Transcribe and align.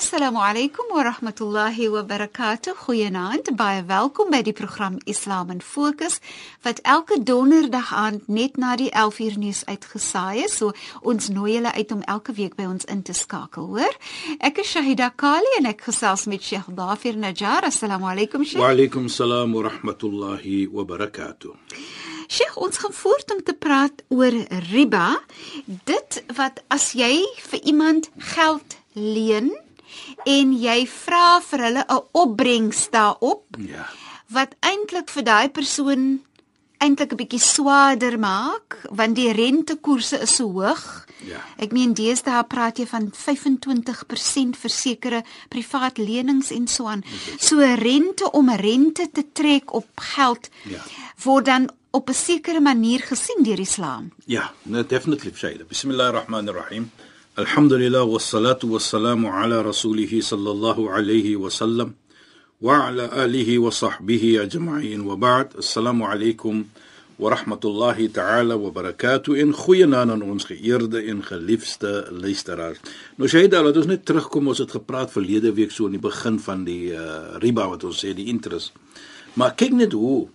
Assalamu 0.00 0.40
alaykum 0.40 0.88
wa 0.96 1.02
rahmatullahi 1.04 1.90
wa 1.92 2.02
barakatuh. 2.02 2.72
Goeienaand. 2.86 3.50
Baie 3.54 3.82
welkom 3.84 4.30
by 4.32 4.40
die 4.40 4.54
program 4.56 4.96
Islam 5.04 5.50
in 5.52 5.60
Fokus 5.60 6.22
wat 6.64 6.80
elke 6.88 7.18
donderdag 7.20 7.90
aand 7.92 8.24
net 8.32 8.56
na 8.56 8.78
die 8.80 8.88
11uur 8.88 9.36
nuus 9.42 9.60
uitgesaai 9.68 10.46
is. 10.46 10.56
So 10.56 10.72
ons 11.04 11.28
nooi 11.28 11.58
julle 11.58 11.74
uit 11.76 11.92
om 11.92 12.00
elke 12.16 12.32
week 12.32 12.56
by 12.56 12.70
ons 12.70 12.88
in 12.88 13.04
te 13.04 13.12
skakel, 13.12 13.68
hoor? 13.76 14.00
Ek 14.40 14.64
is 14.64 14.72
Shahida 14.72 15.12
Kali 15.12 15.52
en 15.60 15.68
ek 15.68 15.84
gesels 15.90 16.24
met 16.32 16.48
Sheikh 16.48 16.72
Dafir 16.80 17.20
Najjar. 17.20 17.68
Assalamu 17.68 18.08
alaykum 18.08 18.48
Sheikh. 18.48 18.64
Wa 18.64 18.72
alaykum 18.72 19.12
salaam 19.12 19.52
wa 19.52 19.68
rahmatullahi 19.68 20.70
wa 20.72 20.88
barakatuh. 20.88 21.52
Sheikh, 22.24 22.56
ons 22.56 22.80
gaan 22.80 22.96
voort 23.04 23.36
om 23.36 23.44
te 23.44 23.52
praat 23.52 24.00
oor 24.08 24.32
riba. 24.72 25.18
Dit 25.84 26.22
wat 26.40 26.64
as 26.72 26.94
jy 26.96 27.18
vir 27.52 27.68
iemand 27.68 28.08
geld 28.32 28.80
leen 28.96 29.52
en 30.26 30.52
jy 30.52 30.86
vra 30.86 31.40
vir 31.40 31.58
hulle 31.66 31.84
'n 31.88 32.02
opbrengs 32.12 32.88
daarop 32.90 33.44
Ja. 33.58 33.86
wat 34.30 34.54
eintlik 34.60 35.08
vir 35.10 35.22
daai 35.24 35.48
persoon 35.48 36.20
eintlik 36.80 37.12
'n 37.12 37.16
bietjie 37.16 37.40
swaarder 37.40 38.18
maak 38.18 38.78
want 38.90 39.14
die 39.16 39.32
rentekoerse 39.32 40.20
is 40.22 40.34
so 40.36 40.44
hoog. 40.52 41.06
Ja. 41.26 41.40
Ek 41.58 41.72
meen 41.72 41.92
deesdae 41.94 42.44
praat 42.48 42.78
jy 42.78 42.86
van 42.86 43.10
25% 43.12 44.56
vir 44.56 44.70
sekere 44.70 45.22
privaat 45.48 45.98
lenings 45.98 46.50
en 46.50 46.66
so 46.66 46.86
aan. 46.86 47.04
So 47.38 47.58
rente 47.60 48.30
om 48.32 48.50
rente 48.50 49.08
te 49.12 49.24
trek 49.32 49.72
op 49.74 49.86
geld 50.16 50.48
Ja. 50.64 50.80
word 51.24 51.44
dan 51.44 51.70
op 51.92 52.08
'n 52.08 52.14
sekere 52.14 52.60
manier 52.60 53.00
gesien 53.00 53.42
deur 53.42 53.58
Islam. 53.60 54.12
Yeah, 54.26 54.48
no, 54.62 54.82
definitely 54.82 55.32
Shayla. 55.34 55.64
Bismillahir 55.68 56.12
Rahmanir 56.14 56.54
Rahim. 56.54 56.90
Alhamdulillah 57.38 58.02
wassalatu 58.02 58.74
wassalamu 58.74 59.30
ala 59.30 59.62
rasulih 59.62 60.10
sallallahu 60.10 60.90
alayhi 60.90 61.36
wa 61.38 61.46
sallam 61.46 61.94
wa 62.60 62.88
ala 62.88 63.06
alihi 63.06 63.54
wa 63.56 63.70
sahbihi 63.70 64.42
ajma'in 64.42 65.06
wa 65.06 65.14
ba'd. 65.14 65.54
Assalamu 65.54 66.10
alaykum 66.10 66.66
wa 67.22 67.30
rahmatullahi 67.30 68.10
ta'ala 68.10 68.58
wa 68.58 68.74
barakatuh. 68.74 69.38
In 69.38 69.54
goeienaand 69.54 70.10
aan 70.10 70.26
ons 70.26 70.42
geëerde 70.42 71.06
en 71.06 71.22
geliefde 71.22 72.10
luisteraars. 72.10 72.82
Nou 73.14 73.30
Shayla, 73.30 73.62
laat 73.62 73.78
ons 73.78 73.86
net 73.86 74.02
terugkom 74.02 74.50
ons 74.50 74.58
het 74.58 74.74
gepraat 74.74 75.14
verlede 75.14 75.54
week 75.54 75.70
so 75.70 75.86
in 75.86 75.94
die 75.94 76.02
begin 76.02 76.42
van 76.42 76.66
die 76.66 76.90
uh, 76.90 77.38
riba 77.38 77.70
wat 77.70 77.86
ons 77.86 78.02
sê 78.02 78.10
die 78.10 78.26
interest. 78.26 78.74
Maar 79.38 79.54
kyk 79.54 79.78
net 79.78 79.94
hoe 79.94 80.26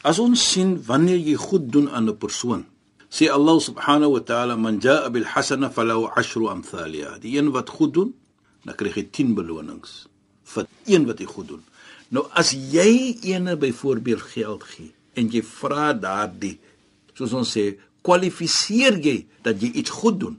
as 0.00 0.16
ons 0.16 0.40
sien 0.40 0.78
wanneer 0.88 1.20
jy 1.20 1.36
goed 1.36 1.68
doen 1.68 1.92
aan 1.92 2.08
'n 2.08 2.16
persoon 2.16 2.64
sê 3.10 3.28
Allah 3.32 3.56
subhanahu 3.60 4.12
wa 4.16 4.20
ta'ala 4.30 4.56
man 4.56 4.80
jaa 4.80 5.08
bil 5.08 5.24
hasana 5.24 5.70
falahu 5.70 6.10
ashru 6.20 6.48
amthaliha 6.52 7.18
die 7.22 7.36
een 7.38 7.50
wat 7.56 7.68
goed 7.70 7.92
doen 7.94 8.10
dan 8.64 8.74
kry 8.76 8.90
hy 8.96 9.04
10 9.18 9.34
belonings 9.38 10.06
vir 10.54 10.66
een 10.86 11.06
wat 11.08 11.18
hy 11.22 11.26
goed 11.26 11.48
doen 11.48 11.62
nou 12.10 12.26
as 12.42 12.52
jy 12.52 13.16
ene 13.32 13.56
byvoorbeeld 13.56 14.22
geld 14.34 14.62
gee 14.74 14.92
en 15.16 15.30
jy 15.32 15.42
vra 15.42 15.92
daardie 15.92 16.58
soos 17.16 17.32
ons 17.32 17.48
sê 17.56 17.64
kwalifiseer 18.04 19.00
jy 19.04 19.16
dat 19.42 19.60
jy 19.62 19.72
iets 19.80 19.90
goed 19.90 20.20
doen 20.20 20.36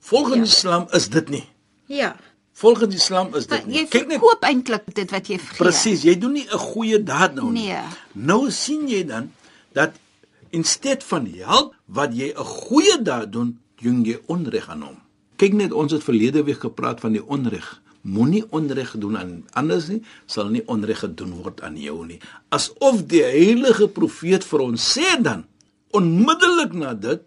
volgens 0.00 0.50
ja. 0.50 0.58
Islam 0.58 0.86
is 0.92 1.08
dit 1.08 1.28
nie 1.30 1.46
Ja. 1.86 2.16
volgens 2.52 2.94
Islam 2.94 3.34
is 3.38 3.46
dit 3.46 3.66
nie 3.66 3.82
jy 3.82 3.86
verkoop 3.94 4.42
eintlik 4.48 4.90
dit 4.94 5.10
wat 5.10 5.28
jy 5.30 5.38
gee. 5.38 5.58
Presies, 5.58 6.02
jy 6.04 6.14
doen 6.18 6.32
nie 6.32 6.46
'n 6.46 6.58
goeie 6.58 6.98
daad 7.02 7.34
nou 7.34 7.50
nie. 7.50 7.68
Nee. 7.68 7.82
Nou 8.14 8.50
sien 8.50 8.88
jy 8.88 9.04
dan 9.06 9.30
dat 9.72 9.94
instead 10.52 11.04
van 11.04 11.26
help 11.26 11.74
wat 11.86 12.14
jy 12.16 12.32
'n 12.32 12.44
goeie 12.44 13.02
daad 13.02 13.32
doen, 13.32 13.58
doen 13.82 14.04
jy 14.04 14.20
onreg 14.26 14.68
aan 14.68 14.82
hom. 14.82 14.98
Kyk 15.36 15.52
net, 15.52 15.72
ons 15.72 15.92
het 15.92 16.04
verlede 16.04 16.44
week 16.46 16.60
gepraat 16.60 17.00
van 17.00 17.12
die 17.12 17.24
onreg. 17.26 17.82
Moenie 18.02 18.44
onreg 18.50 18.94
doen 18.98 19.16
aan 19.18 19.44
anders 19.58 19.88
nie, 19.88 20.02
sal 20.26 20.48
nie 20.48 20.62
onreg 20.66 20.98
gedoen 20.98 21.32
word 21.42 21.60
aan 21.62 21.76
jou 21.76 22.06
nie. 22.06 22.18
Asof 22.48 23.06
die 23.06 23.22
heilige 23.22 23.88
profeet 23.88 24.44
vir 24.44 24.60
ons 24.60 24.98
sê 24.98 25.22
dan 25.22 25.44
onmiddellik 25.90 26.72
na 26.72 26.94
dit 26.94 27.22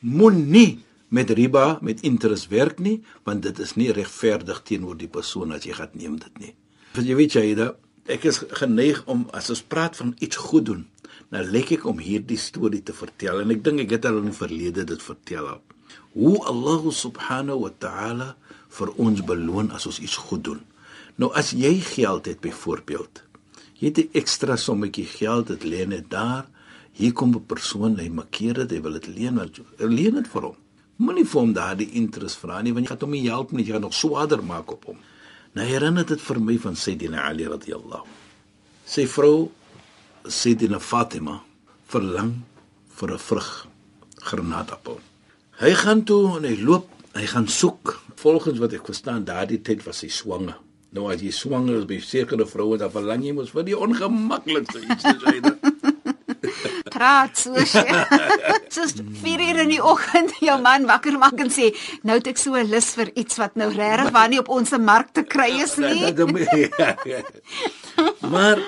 moenie 0.00 0.78
met 1.08 1.30
riba 1.30 1.78
met 1.80 2.00
interest 2.00 2.48
werk 2.52 2.78
nie 2.78 2.98
want 3.24 3.42
dit 3.42 3.58
is 3.58 3.74
nie 3.80 3.92
regverdig 3.92 4.62
teenoor 4.62 4.96
die 4.98 5.08
persoon 5.08 5.52
as 5.56 5.64
jy 5.64 5.72
gaan 5.72 5.92
neem 5.92 6.18
dit 6.20 6.38
nie. 6.38 6.54
Want 6.96 7.08
jy 7.08 7.16
weet 7.16 7.36
jy 7.38 7.54
dat 7.56 7.78
ek 8.08 8.24
is 8.28 8.40
geneig 8.60 9.02
om 9.06 9.26
as 9.36 9.50
ons 9.52 9.64
praat 9.64 9.96
van 9.96 10.14
iets 10.24 10.36
goed 10.40 10.68
doen, 10.68 10.86
nou 11.30 11.42
lyk 11.44 11.72
ek 11.78 11.86
om 11.90 11.98
hierdie 11.98 12.38
storie 12.40 12.82
te 12.82 12.94
vertel 12.96 13.42
en 13.42 13.50
ek 13.50 13.64
dink 13.64 13.80
ek 13.84 13.96
het 13.98 14.08
al 14.08 14.20
in 14.22 14.30
die 14.30 14.38
verlede 14.38 14.84
dit 14.84 15.02
vertel 15.02 15.48
al. 15.54 15.62
Hoe 16.14 16.38
Allah 16.50 16.90
subhanahu 16.92 17.64
wa 17.66 17.72
ta'ala 17.78 18.28
vir 18.78 18.92
ons 19.00 19.22
beloon 19.24 19.70
as 19.76 19.86
ons 19.88 20.00
iets 20.00 20.18
goed 20.28 20.44
doen. 20.44 20.60
Nou 21.18 21.30
as 21.34 21.52
jy 21.56 21.78
geld 21.82 22.28
het 22.30 22.40
byvoorbeeld, 22.44 23.22
jy 23.80 23.86
het 23.88 23.98
'n 23.98 24.10
ekstra 24.20 24.56
sommetjie 24.56 25.06
geld, 25.06 25.46
dit 25.46 25.64
lê 25.64 25.86
net 25.86 26.10
daar. 26.10 26.46
Hier 26.92 27.12
kom 27.12 27.34
'n 27.34 27.46
persoon, 27.46 27.98
hy 27.98 28.08
markeer 28.08 28.54
dit, 28.54 28.70
hy 28.70 28.80
wil 28.80 28.92
dit 28.92 29.06
leen, 29.06 29.34
want 29.34 29.60
leen 29.78 30.14
dit 30.14 30.28
vir 30.28 30.42
hom. 30.42 30.56
Moenie 30.96 31.26
vir 31.26 31.40
hom 31.40 31.52
daardie 31.52 31.90
interest 31.92 32.38
vra 32.38 32.62
nie, 32.62 32.72
want 32.72 32.86
jy 32.86 32.90
gaan 32.90 33.00
hom 33.00 33.10
nie 33.10 33.28
help 33.28 33.52
nie, 33.52 33.64
jy 33.64 33.72
gaan 33.72 33.80
nog 33.80 33.94
swaarder 33.94 34.42
maak 34.42 34.70
op 34.70 34.84
hom. 34.84 34.98
Nou 35.54 35.66
herinner 35.66 36.06
dit 36.06 36.20
vir 36.20 36.40
my 36.40 36.58
van 36.58 36.76
Sayyidina 36.76 37.22
Ali 37.22 37.44
radhiyallahu. 37.44 38.06
Sy 38.84 39.06
vrou 39.06 39.50
Sayyidina 40.28 40.78
Fatima 40.80 41.40
verlang 41.88 42.32
vir 43.00 43.10
'n 43.14 43.18
vrug, 43.18 43.66
granaatappel. 44.22 44.98
Hy 45.60 45.74
gaan 45.74 46.04
toe 46.04 46.36
en 46.36 46.44
hy 46.44 46.56
loop, 46.62 46.88
hy 47.14 47.26
gaan 47.26 47.48
soek. 47.48 48.00
Volgens 48.16 48.58
wat 48.58 48.72
ek 48.72 48.84
verstaan, 48.86 49.24
daardie 49.24 49.62
tyd 49.62 49.82
was 49.84 49.98
sy 49.98 50.08
swanger. 50.08 50.56
Nou 50.92 51.10
as 51.12 51.20
jy 51.20 51.30
swanger 51.30 51.78
is 51.78 51.84
by 51.84 51.98
sekere 52.00 52.46
vroue, 52.46 52.78
dan 52.78 52.90
verlang 52.90 53.22
jy 53.24 53.32
mos 53.32 53.50
vir 53.50 53.64
die 53.64 53.76
ongemaklikste 53.78 54.80
iets 54.80 55.02
te 55.02 55.16
sê. 55.18 55.40
praat 56.98 57.36
so 57.38 57.54
Sheikh. 57.64 58.08
Soos 58.68 58.94
4 59.22 59.40
uur 59.40 59.58
in 59.64 59.68
die 59.68 59.82
oggend 59.82 60.32
jou 60.40 60.56
man 60.62 60.86
wakker 60.86 61.18
maak 61.18 61.38
en 61.40 61.50
sê, 61.50 61.74
"Nou 62.02 62.16
het 62.18 62.26
ek 62.26 62.38
so 62.38 62.54
'n 62.56 62.66
lus 62.70 62.94
vir 62.94 63.10
iets 63.14 63.36
wat 63.36 63.56
nou 63.56 63.70
regtig 63.72 64.10
waar 64.10 64.28
nie 64.28 64.38
op 64.38 64.48
ons 64.48 64.70
mark 64.78 65.12
te 65.12 65.22
kry 65.22 65.50
is 65.62 65.76
nie." 65.88 66.12
Dat- 66.12 66.16
dat- 66.16 66.78
ja, 66.78 66.96
ja. 67.04 67.22
Maar 68.28 68.58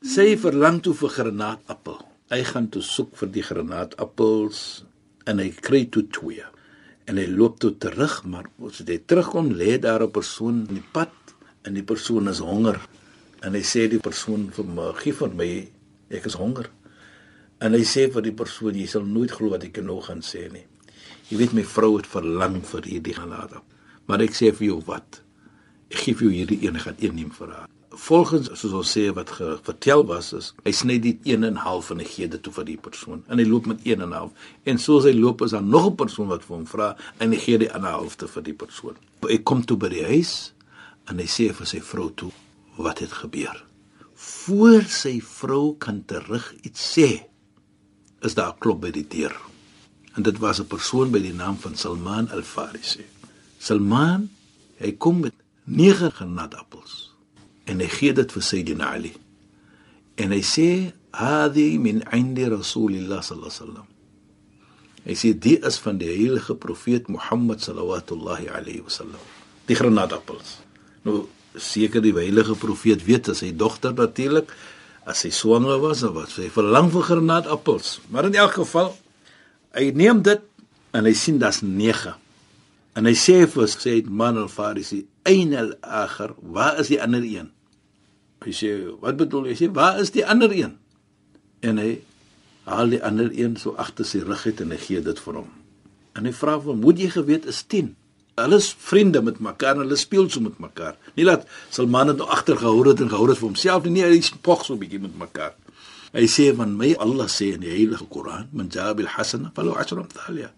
sy 0.00 0.32
verlang 0.40 0.78
toe 0.80 0.94
vir 0.96 1.12
granaatappel. 1.12 1.98
Hy 2.32 2.40
gaan 2.48 2.70
toe 2.72 2.80
soek 2.80 3.12
vir 3.20 3.28
die 3.34 3.44
granaatappels 3.44 4.60
en 5.28 5.42
hy 5.42 5.50
kry 5.52 5.84
toe 5.92 6.06
twee. 6.08 6.46
En 7.04 7.18
hy 7.20 7.26
loop 7.28 7.58
toe 7.60 7.74
terug, 7.76 8.14
maar 8.24 8.48
as 8.64 8.80
hy 8.86 8.96
terugkom, 9.04 9.52
lê 9.52 9.76
daar 9.78 10.02
'n 10.02 10.10
persoon 10.10 10.64
in 10.68 10.80
die 10.80 10.88
pad 10.92 11.12
en 11.64 11.74
die 11.74 11.82
persoon 11.82 12.28
is 12.28 12.38
honger. 12.38 12.80
En 13.42 13.52
hy 13.52 13.60
sê 13.60 13.88
die 13.88 13.98
persoon 13.98 14.50
vir 14.50 14.64
my, 14.64 14.92
"Gee 14.92 15.12
vir 15.12 15.28
my, 15.34 15.68
ek 16.10 16.26
is 16.26 16.34
honger." 16.34 16.70
En 17.60 17.72
hy 17.72 17.84
sê 17.84 18.10
vir 18.10 18.22
die 18.22 18.32
persoon, 18.32 18.74
"Jy 18.74 18.86
sal 18.86 19.04
nooit 19.04 19.30
glo 19.30 19.50
wat 19.50 19.64
ek 19.64 19.82
nou 19.82 20.00
gaan 20.00 20.22
sê 20.22 20.50
nie." 20.52 20.66
Jy 21.30 21.36
weet 21.36 21.52
my 21.52 21.62
vrou 21.62 21.96
het 21.96 22.06
verlang 22.06 22.62
vir 22.64 22.82
hierdie 22.82 23.14
granaatappel. 23.14 23.64
Maar 24.06 24.20
ek 24.22 24.30
sê 24.30 24.52
vir 24.54 24.66
jou 24.66 24.82
wat? 24.86 25.22
Ek 25.90 25.98
gee 25.98 26.14
vir 26.14 26.28
jou 26.28 26.32
hierdie 26.32 26.66
een, 26.66 26.78
gaan 26.78 26.96
een 26.98 27.14
neem 27.14 27.30
vir 27.30 27.48
haar. 27.48 27.79
Volgens 27.90 28.46
soos 28.54 28.72
ons 28.72 28.90
sê 28.96 29.08
wat 29.10 29.30
ge, 29.34 29.58
vertel 29.66 30.04
was 30.06 30.32
is, 30.32 30.52
hy 30.62 30.70
sny 30.70 30.98
dit 31.02 31.18
1 31.26 31.42
en 31.42 31.54
'n 31.54 31.62
half 31.64 31.90
en 31.90 31.98
hy 31.98 32.04
gee 32.04 32.28
dit 32.28 32.42
toe 32.42 32.52
vir 32.52 32.64
die 32.64 32.76
persoon. 32.76 33.24
En 33.28 33.38
hy 33.38 33.44
loop 33.44 33.66
met 33.66 33.80
1 33.82 34.00
en 34.00 34.08
'n 34.08 34.12
half. 34.12 34.30
En 34.64 34.78
soos 34.78 35.04
hy 35.04 35.12
loop 35.12 35.42
is 35.42 35.50
daar 35.50 35.62
nog 35.62 35.86
'n 35.86 35.96
persoon 35.96 36.28
wat 36.28 36.44
vir 36.44 36.56
hom 36.56 36.66
vra 36.66 36.96
en 37.18 37.32
hy 37.32 37.38
gee 37.38 37.58
die 37.58 37.72
ander 37.72 37.90
helfte 37.90 38.28
vir 38.28 38.42
die 38.42 38.54
persoon. 38.54 38.96
Hy 39.22 39.38
kom 39.42 39.64
toe 39.64 39.76
by 39.76 39.88
die 39.88 40.04
huis 40.04 40.52
en 41.06 41.18
hy 41.18 41.26
sê 41.26 41.52
vir 41.52 41.66
sy 41.66 41.80
vrou 41.80 42.10
toe 42.14 42.30
wat 42.76 42.98
het 42.98 43.12
gebeur. 43.12 43.64
Voor 44.14 44.82
sy 44.82 45.20
vrou 45.20 45.76
kan 45.78 46.04
terug 46.04 46.54
iets 46.62 46.98
sê, 46.98 47.26
is 48.22 48.34
daar 48.34 48.52
'n 48.52 48.58
klop 48.58 48.80
by 48.80 48.90
die 48.90 49.08
deur. 49.08 49.34
En 50.14 50.22
dit 50.22 50.38
was 50.38 50.60
'n 50.60 50.66
persoon 50.66 51.10
by 51.10 51.18
die 51.18 51.34
naam 51.34 51.56
van 51.56 51.76
Salman 51.76 52.30
Al-Farisi. 52.30 53.04
Salman, 53.58 54.30
hy 54.78 54.92
kom 54.92 55.20
met 55.20 55.34
9 55.64 56.10
granaatappels. 56.10 57.09
En 57.68 57.80
hy 57.82 57.88
gee 57.92 58.14
dit 58.16 58.32
vir 58.32 58.42
Sayyidina 58.42 58.92
Ali. 58.94 59.12
En 60.20 60.32
hy 60.32 60.40
sê 60.44 60.68
hadi 61.16 61.78
min 61.78 62.02
indi 62.14 62.46
rasulillah 62.48 63.20
sallallahu 63.22 63.50
alaihi 63.50 63.60
wasallam. 63.60 63.88
Hy 65.04 65.16
sê 65.16 65.32
dit 65.32 65.64
is 65.64 65.78
van 65.80 65.98
die 66.00 66.10
heilige 66.12 66.54
profeet 66.60 67.08
Mohammed 67.08 67.62
sallallahu 67.64 68.50
alaihi 68.52 68.82
wasallam. 68.84 69.20
Die 69.66 69.76
granaatappels. 69.78 70.58
Nou 71.06 71.24
seker 71.56 72.02
die 72.04 72.14
heilige 72.14 72.54
profeet 72.54 73.02
weet 73.06 73.32
as 73.32 73.40
sy 73.42 73.50
dogter 73.56 73.94
natuurlik 73.96 74.52
as 75.08 75.24
sy 75.24 75.32
swanger 75.34 75.80
was 75.82 76.04
of 76.06 76.14
wat 76.14 76.30
sy 76.30 76.50
verlang 76.52 76.90
vir 76.92 77.06
granaatappels. 77.08 77.98
Maar 78.12 78.28
in 78.30 78.38
elk 78.38 78.60
geval 78.60 78.92
hy 79.74 79.90
neem 79.96 80.22
dit 80.26 80.42
en 80.94 81.06
hy 81.06 81.14
sien 81.16 81.40
daar's 81.40 81.62
9. 81.64 82.14
En 83.00 83.06
hy 83.08 83.14
sê 83.16 83.46
vir 83.48 83.68
sy 83.72 83.94
man 84.04 84.36
al-Farisi, 84.36 85.06
"Ain 85.24 85.54
al-akhir? 85.56 86.34
Waar 86.42 86.80
is 86.80 86.88
die 86.92 87.00
ander 87.00 87.22
een?" 87.24 87.48
Hy 88.44 88.52
sê, 88.52 89.00
"Wat 89.00 89.16
bedoel 89.16 89.46
jy? 89.46 89.52
Hy 89.52 89.56
sê, 89.56 89.72
"Waar 89.72 90.00
is 90.00 90.10
die 90.10 90.26
ander 90.26 90.52
een?" 90.52 90.76
En 91.62 91.78
hy 91.78 92.02
haal 92.64 92.90
die 92.90 93.02
ander 93.02 93.30
een 93.32 93.56
so 93.56 93.72
agter 93.72 94.04
sy 94.04 94.18
rug 94.18 94.46
uit 94.46 94.60
en 94.60 94.70
hy 94.70 94.76
gee 94.76 95.00
dit 95.00 95.18
vir 95.18 95.34
hom. 95.34 95.48
En 96.14 96.24
hy 96.24 96.32
vra 96.32 96.60
hom, 96.60 96.80
"Moet 96.80 96.98
jy 96.98 97.08
geweet 97.08 97.46
is 97.46 97.62
10?" 97.62 97.96
Hulle 98.36 98.56
is 98.56 98.74
vriende 98.78 99.22
met 99.22 99.38
mekaar 99.38 99.76
hulle 99.76 99.96
speel 99.96 100.30
so 100.30 100.40
met 100.40 100.58
mekaar. 100.58 100.96
Nie 101.14 101.24
laat 101.24 101.46
Salman 101.70 102.06
dit 102.06 102.16
nou 102.16 102.28
agter 102.28 102.56
gehou 102.56 102.88
het 102.88 103.00
en 103.00 103.08
gehou 103.08 103.28
het 103.28 103.38
vir 103.38 103.48
homself 103.48 103.84
nie, 103.84 104.02
hy 104.02 104.20
spog 104.20 104.64
so 104.64 104.74
'n 104.74 104.78
bietjie 104.78 105.00
met 105.00 105.18
mekaar. 105.18 105.54
Hy 106.12 106.26
sê 106.26 106.54
van 106.54 106.76
my 106.76 106.94
Allah 106.98 107.28
sê 107.28 107.54
in 107.54 107.60
die 107.60 107.70
heilige 107.70 108.04
Koran, 108.04 108.48
"Man 108.52 108.68
jaa 108.68 108.94
bil 108.94 109.06
hasana 109.06 109.52
falahu 109.54 109.76
ashru 109.76 110.00
amthaliha." 110.00 110.50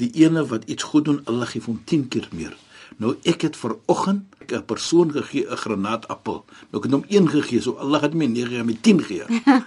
Die 0.00 0.10
ene 0.24 0.42
wat 0.48 0.64
iets 0.66 0.82
goed 0.88 1.04
doen, 1.04 1.20
Allah 1.28 1.46
gee 1.50 1.62
hom 1.66 1.80
10 1.84 2.08
keer 2.08 2.28
meer. 2.32 2.56
Nou 3.00 3.14
ek 3.24 3.42
het 3.46 3.56
ver 3.56 3.76
oggend 3.86 4.24
'n 4.50 4.64
persoon 4.66 5.12
gegee 5.12 5.46
'n 5.46 5.56
granaatappel. 5.56 6.44
Nou 6.70 6.78
ek 6.82 6.88
het 6.88 6.92
hom 6.92 7.04
een 7.08 7.28
gegee, 7.28 7.60
so 7.62 7.76
Allah 7.78 8.00
het 8.02 8.14
my 8.14 8.26
9 8.26 8.64
met 8.66 8.82
10 8.82 9.00
gee. 9.02 9.22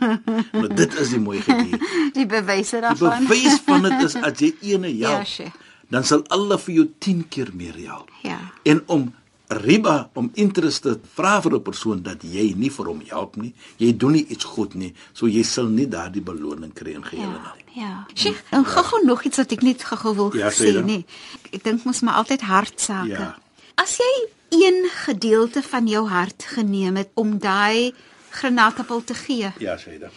nou 0.59 0.67
dit 0.73 0.99
is 0.99 1.09
die 1.09 1.19
mooi 1.19 1.41
gebeur. 1.41 1.79
Die 2.13 2.25
bewyse 2.25 2.71
Die 2.71 2.81
daarvan. 2.81 3.23
bewys 3.27 3.59
van 3.65 3.81
dit 3.81 4.03
is 4.03 4.15
as 4.27 4.39
jy 4.39 4.53
ene 4.61 4.97
Ja, 4.97 5.09
help, 5.09 5.25
Sheikh. 5.27 5.53
dan 5.89 6.03
sal 6.03 6.23
Allah 6.27 6.57
vir 6.59 6.73
jou 6.75 6.87
10 6.99 7.27
keer 7.29 7.49
meer 7.53 7.75
help. 7.87 8.09
Ja. 8.23 8.39
En 8.63 8.83
om 8.85 9.13
riba 9.53 10.09
om 10.15 10.31
interest 10.33 10.81
te 10.81 10.99
vra 11.15 11.41
vir 11.41 11.53
'n 11.53 11.61
persoon 11.63 12.01
dat 12.03 12.21
jy 12.23 12.53
nie 12.55 12.69
vir 12.69 12.85
hom 12.85 13.01
help 13.07 13.35
nie, 13.35 13.53
jy 13.77 13.97
doen 13.97 14.11
nie 14.11 14.25
iets 14.27 14.43
goed 14.43 14.73
nie, 14.75 14.93
so 15.13 15.27
jy 15.27 15.43
sal 15.43 15.65
nie 15.67 15.87
daardie 15.87 16.21
beloning 16.21 16.73
kry 16.73 16.93
in 16.93 17.03
geheel 17.03 17.29
en 17.29 17.41
Ja, 17.41 17.49
al. 17.49 17.57
ja. 17.75 18.05
Sheikh, 18.15 18.43
nou 18.51 18.63
gou-gou 18.63 19.05
nog 19.05 19.23
iets 19.25 19.37
wat 19.37 19.51
ek 19.51 19.61
net 19.61 19.83
gou-gou 19.83 20.15
wil 20.15 20.35
Ja, 20.37 20.49
sê 20.49 20.73
dan. 20.73 20.85
nee. 20.85 21.05
Ek 21.51 21.63
dink 21.63 21.83
mos 21.85 22.01
maar 22.01 22.15
altyd 22.15 22.41
hartsake. 22.41 23.07
Ja. 23.09 23.37
As 23.75 23.97
jy 23.97 24.27
een 24.49 24.89
gedeelte 25.05 25.61
van 25.63 25.87
jou 25.87 26.07
hart 26.07 26.43
geneem 26.47 26.95
het 26.95 27.09
om 27.15 27.37
daai 27.39 27.93
granaatappel 28.29 29.03
te 29.03 29.13
gee, 29.13 29.51
Ja, 29.59 29.77
Shaida. 29.77 30.09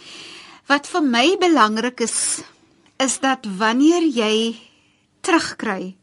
wat 0.67 0.87
vir 0.87 1.01
my 1.01 1.37
belangrik 1.39 1.99
is, 2.01 2.41
is 2.99 3.19
dat 3.19 3.45
wanneer 3.57 4.01
jy 4.03 4.55
terugkry, 5.21 5.95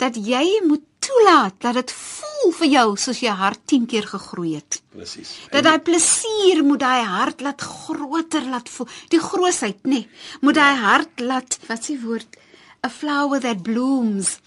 dat 0.00 0.16
jy 0.16 0.44
moet 0.66 0.82
toelaat 1.00 1.54
dat 1.64 1.76
dit 1.80 1.92
voel 1.92 2.52
vir 2.58 2.70
jou 2.72 2.86
soos 3.00 3.20
jou 3.24 3.32
hart 3.36 3.60
10 3.72 3.86
keer 3.90 4.06
gegroei 4.08 4.54
het. 4.56 4.80
Presies. 4.94 5.32
Dat 5.52 5.64
daai 5.66 5.80
plesier 5.84 6.62
moet 6.64 6.80
daai 6.80 7.04
hart 7.04 7.40
laat 7.44 7.60
groter 7.60 8.44
laat 8.48 8.68
voel. 8.68 8.88
Die 9.12 9.20
grootheid, 9.20 9.80
nê. 9.84 10.00
Nee, 10.00 10.08
moet 10.40 10.58
daai 10.58 10.76
hart 10.80 11.24
laat 11.24 11.58
wat 11.68 11.84
s'ie 11.84 11.98
woord? 12.00 12.38
A 12.86 12.90
flower 12.90 13.40
that 13.40 13.62
blooms. 13.62 14.38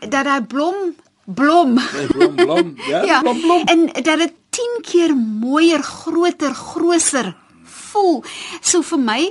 Dat 0.00 0.24
daai 0.24 0.42
blom 0.46 0.94
blom. 1.24 1.78
blom 2.08 2.34
blom, 2.34 2.74
ja, 3.08 3.20
blom 3.22 3.40
blom. 3.40 3.66
En 3.66 3.86
dat 4.02 4.18
dit 4.18 4.34
10 4.50 4.82
keer 4.86 5.16
mooier, 5.16 5.82
groter, 5.82 6.54
groter 6.54 7.32
voel. 7.64 8.22
So 8.60 8.82
vir 8.82 9.00
my 9.00 9.22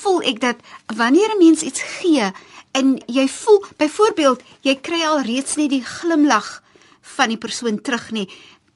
voel 0.00 0.22
ek 0.32 0.40
dat 0.40 0.56
wanneer 0.96 1.34
'n 1.34 1.42
mens 1.44 1.62
iets 1.62 1.82
gee 1.82 2.32
en 2.72 2.98
jy 3.06 3.28
voel 3.28 3.64
byvoorbeeld 3.78 4.42
jy 4.62 4.74
kry 4.80 5.02
al 5.04 5.22
reeds 5.22 5.56
net 5.56 5.70
die 5.70 5.84
glimlag 5.84 6.62
van 7.16 7.28
die 7.28 7.38
persoon 7.38 7.80
terug 7.82 8.10
nie, 8.12 8.28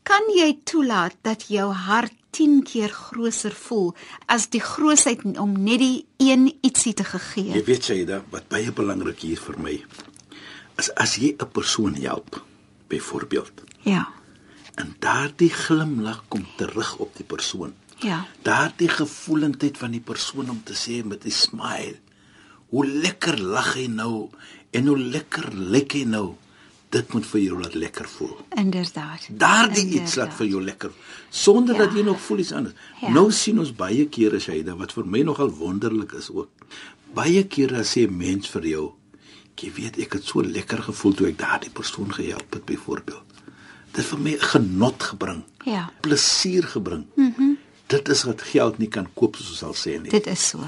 kan 0.02 0.22
jy 0.36 0.58
toelaat 0.64 1.14
dat 1.22 1.48
jou 1.48 1.72
hart 1.72 2.12
10 2.36 2.62
keer 2.68 2.88
groter 2.92 3.52
voel 3.54 3.94
as 4.28 4.48
die 4.52 4.60
grootheid 4.60 5.22
om 5.40 5.54
net 5.64 5.78
die 5.80 6.04
een 6.18 6.50
ietsie 6.62 6.92
te 6.94 7.04
gegee. 7.04 7.54
Jy 7.54 7.64
weet 7.64 7.84
Shaida, 7.84 8.22
wat 8.30 8.48
baie 8.48 8.72
belangrik 8.72 9.20
hier 9.24 9.40
vir 9.40 9.56
my 9.58 9.84
is 10.78 10.90
as 10.96 11.16
jy 11.16 11.34
'n 11.40 11.48
persoon 11.52 11.94
help, 11.94 12.42
byvoorbeeld, 12.88 13.62
Ja. 13.84 14.08
en 14.74 14.94
daardie 15.00 15.50
glimlag 15.50 16.24
kom 16.28 16.46
terug 16.56 16.96
op 16.98 17.16
die 17.16 17.24
persoon. 17.24 17.74
Ja. 18.00 18.26
Daardie 18.42 18.88
gevoelendheid 18.88 19.78
van 19.78 19.90
die 19.90 20.00
persoon 20.00 20.50
om 20.50 20.62
te 20.64 20.74
sê 20.74 21.02
met 21.04 21.24
'n 21.24 21.30
smile, 21.30 21.96
hoe 22.72 22.86
lekker 22.86 23.38
lag 23.40 23.74
hy 23.74 23.86
nou 23.86 24.28
en 24.70 24.86
hoe 24.86 24.98
lekker 24.98 25.52
lyk 25.54 25.92
hy 25.92 26.04
nou. 26.04 26.34
Dit 26.90 27.12
moet 27.12 27.26
vir 27.26 27.40
jou 27.42 27.56
laat 27.60 27.74
lekker 27.74 28.06
voel. 28.08 28.36
Inderdaad. 28.56 29.26
Daardie 29.30 29.86
iets 29.98 30.14
laat 30.16 30.34
vir 30.38 30.46
jou 30.46 30.60
lekker 30.62 30.90
sonder 31.30 31.74
Ja. 31.74 31.84
dat 31.84 31.96
jy 31.96 32.02
nog 32.06 32.20
voel 32.20 32.38
iets 32.38 32.52
anders. 32.52 32.74
Ja. 33.02 33.10
Nou 33.10 33.30
sien 33.32 33.58
ons 33.58 33.72
baie 33.74 34.06
kere 34.08 34.38
Shaida 34.40 34.76
wat 34.76 34.92
vir 34.92 35.04
my 35.06 35.22
nogal 35.22 35.50
wonderlik 35.50 36.12
is 36.12 36.30
ook. 36.30 36.48
Baie 37.14 37.42
kere 37.46 37.82
sê 37.84 38.06
mens 38.10 38.48
vir 38.48 38.62
jou, 38.66 38.92
jy 39.60 39.70
weet 39.72 39.98
ek 39.98 40.12
het 40.12 40.24
so 40.24 40.42
lekker 40.42 40.82
gevoel 40.82 41.14
toe 41.14 41.26
ek 41.28 41.38
daardie 41.38 41.70
persoon 41.70 42.12
gehelp 42.12 42.52
het 42.54 42.64
byvoorbeeld. 42.64 43.22
Dit 43.92 43.96
het 43.96 44.06
vir 44.06 44.18
my 44.18 44.36
genot 44.38 45.02
gebring. 45.02 45.42
Ja. 45.64 45.90
Plesier 46.00 46.62
gebring. 46.62 47.06
Mhm. 47.16 47.32
Mm 47.42 47.56
dit 47.86 48.08
is 48.08 48.24
wat 48.26 48.42
geld 48.42 48.78
nie 48.78 48.88
kan 48.88 49.06
koop 49.14 49.36
soos 49.36 49.48
ons 49.50 49.58
sal 49.58 49.74
sê 49.74 50.00
nie. 50.02 50.10
Dit 50.10 50.26
is 50.26 50.48
so. 50.48 50.58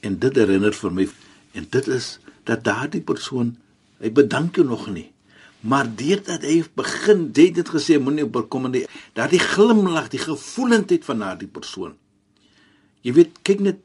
En 0.00 0.18
dit 0.18 0.36
herinner 0.36 0.72
vir 0.72 0.92
my 0.92 1.08
en 1.58 1.66
dit 1.74 1.88
is 1.94 2.08
dat 2.48 2.62
daardie 2.66 3.02
persoon 3.04 3.56
hy 4.00 4.10
bedank 4.14 4.56
jou 4.60 4.64
nog 4.66 4.86
nie. 4.94 5.08
Maar 5.66 5.88
deurdat 5.98 6.44
hy 6.46 6.60
begin, 6.78 7.24
jy 7.34 7.48
het 7.50 7.56
dit 7.58 7.68
gesê 7.74 7.96
moenie 7.98 8.24
oorkom 8.28 8.68
nie. 8.70 8.84
Daardie 9.18 9.40
glimlag, 9.42 10.06
die 10.12 10.20
gevoelendheid 10.22 11.04
van 11.08 11.24
daardie 11.24 11.48
persoon. 11.50 11.96
Jy 13.02 13.12
weet, 13.16 13.40
kyk 13.46 13.60
net 13.66 13.80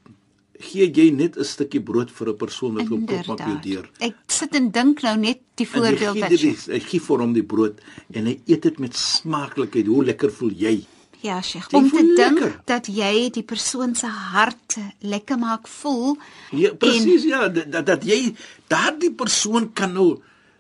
gee 0.64 0.86
jy 0.88 1.10
net 1.12 1.36
'n 1.38 1.44
stukkie 1.44 1.82
brood 1.82 2.12
vir 2.12 2.30
'n 2.30 2.38
persoon 2.38 2.76
wat 2.78 2.88
kom 2.88 3.06
klop 3.06 3.30
op 3.30 3.40
jou 3.40 3.58
deur. 3.62 3.90
Ek 4.00 4.16
sit 4.28 4.56
en 4.56 4.70
dink 4.72 5.02
nou 5.02 5.18
net 5.18 5.40
die 5.56 5.66
voorbeeld 5.68 5.98
gee 6.14 6.22
wat 6.22 6.30
dit, 6.30 6.40
jy 6.42 6.52
die- 6.54 6.74
hy 6.74 6.80
gee 6.80 7.00
vir 7.00 7.18
hom 7.20 7.34
die 7.34 7.44
brood 7.44 7.82
en 8.14 8.26
hy 8.26 8.40
eet 8.48 8.62
dit 8.62 8.80
met 8.80 8.96
smaaklikheid. 8.96 9.88
Hoe 9.88 10.06
lekker 10.06 10.32
voel 10.32 10.52
jy? 10.52 10.86
Ja, 11.24 11.38
Sheikh, 11.42 11.70
om 11.72 11.86
te 11.88 12.04
dink 12.18 12.42
dat 12.68 12.88
jy 12.92 13.30
die 13.32 13.44
persoon 13.48 13.94
se 13.96 14.10
hart 14.12 14.76
lekker 15.00 15.40
maak 15.40 15.70
voel. 15.72 16.18
Ja, 16.52 16.74
presies 16.76 17.24
ja, 17.30 17.46
dat 17.48 17.86
dat, 17.88 18.04
jy 18.04 18.34
daardie 18.68 19.12
persoon 19.16 19.70
kan 19.74 19.94
nou 19.96 20.18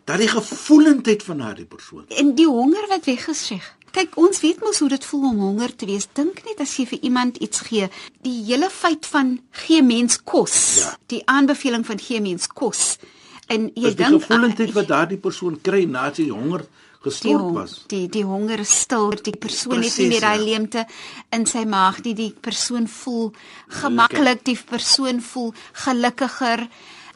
daardie 0.07 0.29
gevoelendheid 0.31 1.23
van 1.23 1.37
daardie 1.43 1.65
persoon. 1.67 2.05
En, 2.07 2.31
die 2.35 2.47
honger 2.47 2.87
wat 2.91 3.05
weg 3.11 3.27
is, 3.27 3.45
Sheikh. 3.49 3.67
Kyk, 3.93 4.15
ons 4.17 4.39
weet 4.41 4.63
mos 4.63 4.79
hoe 4.81 4.87
dit 4.89 5.05
voel 5.05 5.25
om 5.29 5.39
honger 5.39 5.75
te 5.75 5.85
wees. 5.85 6.07
Dink 6.17 6.39
net 6.47 6.63
as 6.63 6.71
jy 6.79 6.87
vir 6.93 7.03
iemand 7.11 7.37
iets 7.45 7.59
gee, 7.67 7.89
die 8.25 8.39
hele 8.47 8.69
feit 8.73 9.05
van 9.05 9.35
gee 9.65 9.83
mens 9.85 10.17
kos, 10.23 10.55
Ja. 10.79 10.95
die 11.11 11.21
aanbeveling 11.29 11.85
van 11.85 11.99
gee 11.99 12.21
mens 12.21 12.47
kos. 12.47 12.97
En 13.51 13.67
jy 13.75 13.91
Dis 13.91 13.95
die 13.95 14.05
dink 14.05 14.21
gevoelendheid 14.23 14.71
wat 14.73 14.87
daardie 14.87 15.19
persoon 15.19 15.59
kry 15.61 15.83
nadat 15.85 16.23
hy 16.23 16.29
honger 16.31 16.63
gestort 17.03 17.41
hong- 17.41 17.53
was. 17.53 17.83
die 17.87 18.07
die 18.07 18.23
honger 18.23 18.65
stil, 18.65 19.11
die 19.21 19.35
persoon 19.37 19.83
het 19.83 19.97
nie 19.97 20.07
meer 20.07 20.21
daai 20.21 20.39
ja. 20.39 20.45
leemte 20.45 20.85
in 21.31 21.45
sy 21.45 21.65
maag 21.65 22.03
nie. 22.03 22.15
Die 22.15 22.31
persoon 22.31 22.87
voel 22.87 23.31
gemaklik, 23.67 24.43
die 24.45 24.57
persoon 24.57 25.21
voel 25.21 25.53
gelukkiger. 25.85 26.67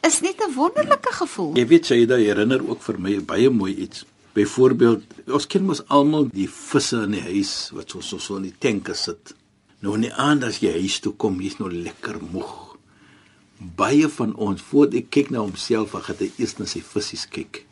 Is 0.04 0.22
net 0.22 0.42
'n 0.42 0.54
wonderlike 0.54 1.12
gevoel. 1.12 1.56
Jy 1.56 1.68
weet 1.68 1.88
dit 1.88 2.10
herinner 2.10 2.70
ook 2.70 2.82
vir 2.82 3.00
my 3.00 3.20
baie 3.20 3.50
mooi 3.50 3.76
iets. 3.76 4.06
Byvoorbeeld, 4.34 5.04
ons 5.34 5.48
ken 5.48 5.66
mos 5.66 5.82
almal 5.88 6.28
die 6.30 6.50
visse 6.50 7.02
in 7.04 7.12
die 7.12 7.22
huis 7.22 7.70
wat 7.74 7.90
so 7.90 8.02
so, 8.02 8.18
so 8.18 8.36
in 8.36 8.44
die 8.44 8.54
tanke 8.60 8.94
sit. 8.94 9.34
Nou 9.82 9.96
in 9.96 10.02
die 10.02 10.14
aand 10.14 10.44
as 10.44 10.60
jy 10.60 10.72
huis 10.72 11.00
toe 11.00 11.14
kom, 11.14 11.42
jy's 11.42 11.58
nou 11.60 11.72
lekker 11.72 12.20
moeg. 12.32 12.78
Baie 13.58 14.08
van 14.10 14.36
ons, 14.36 14.62
voor 14.62 14.94
ek 14.94 15.10
kyk 15.10 15.30
na 15.34 15.40
homself, 15.40 15.92
gaan 15.92 16.16
hy 16.20 16.32
eers 16.38 16.58
na 16.60 16.66
sy 16.66 16.82
visse 16.82 17.28
kyk. 17.30 17.67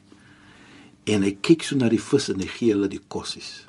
En 1.05 1.21
hy 1.23 1.35
kyk 1.41 1.63
so 1.63 1.75
na 1.77 1.89
die 1.89 2.01
vis 2.01 2.29
en 2.33 2.39
hy 2.41 2.47
gee 2.49 2.73
hulle 2.73 2.87
die 2.89 3.01
kossies. 3.07 3.65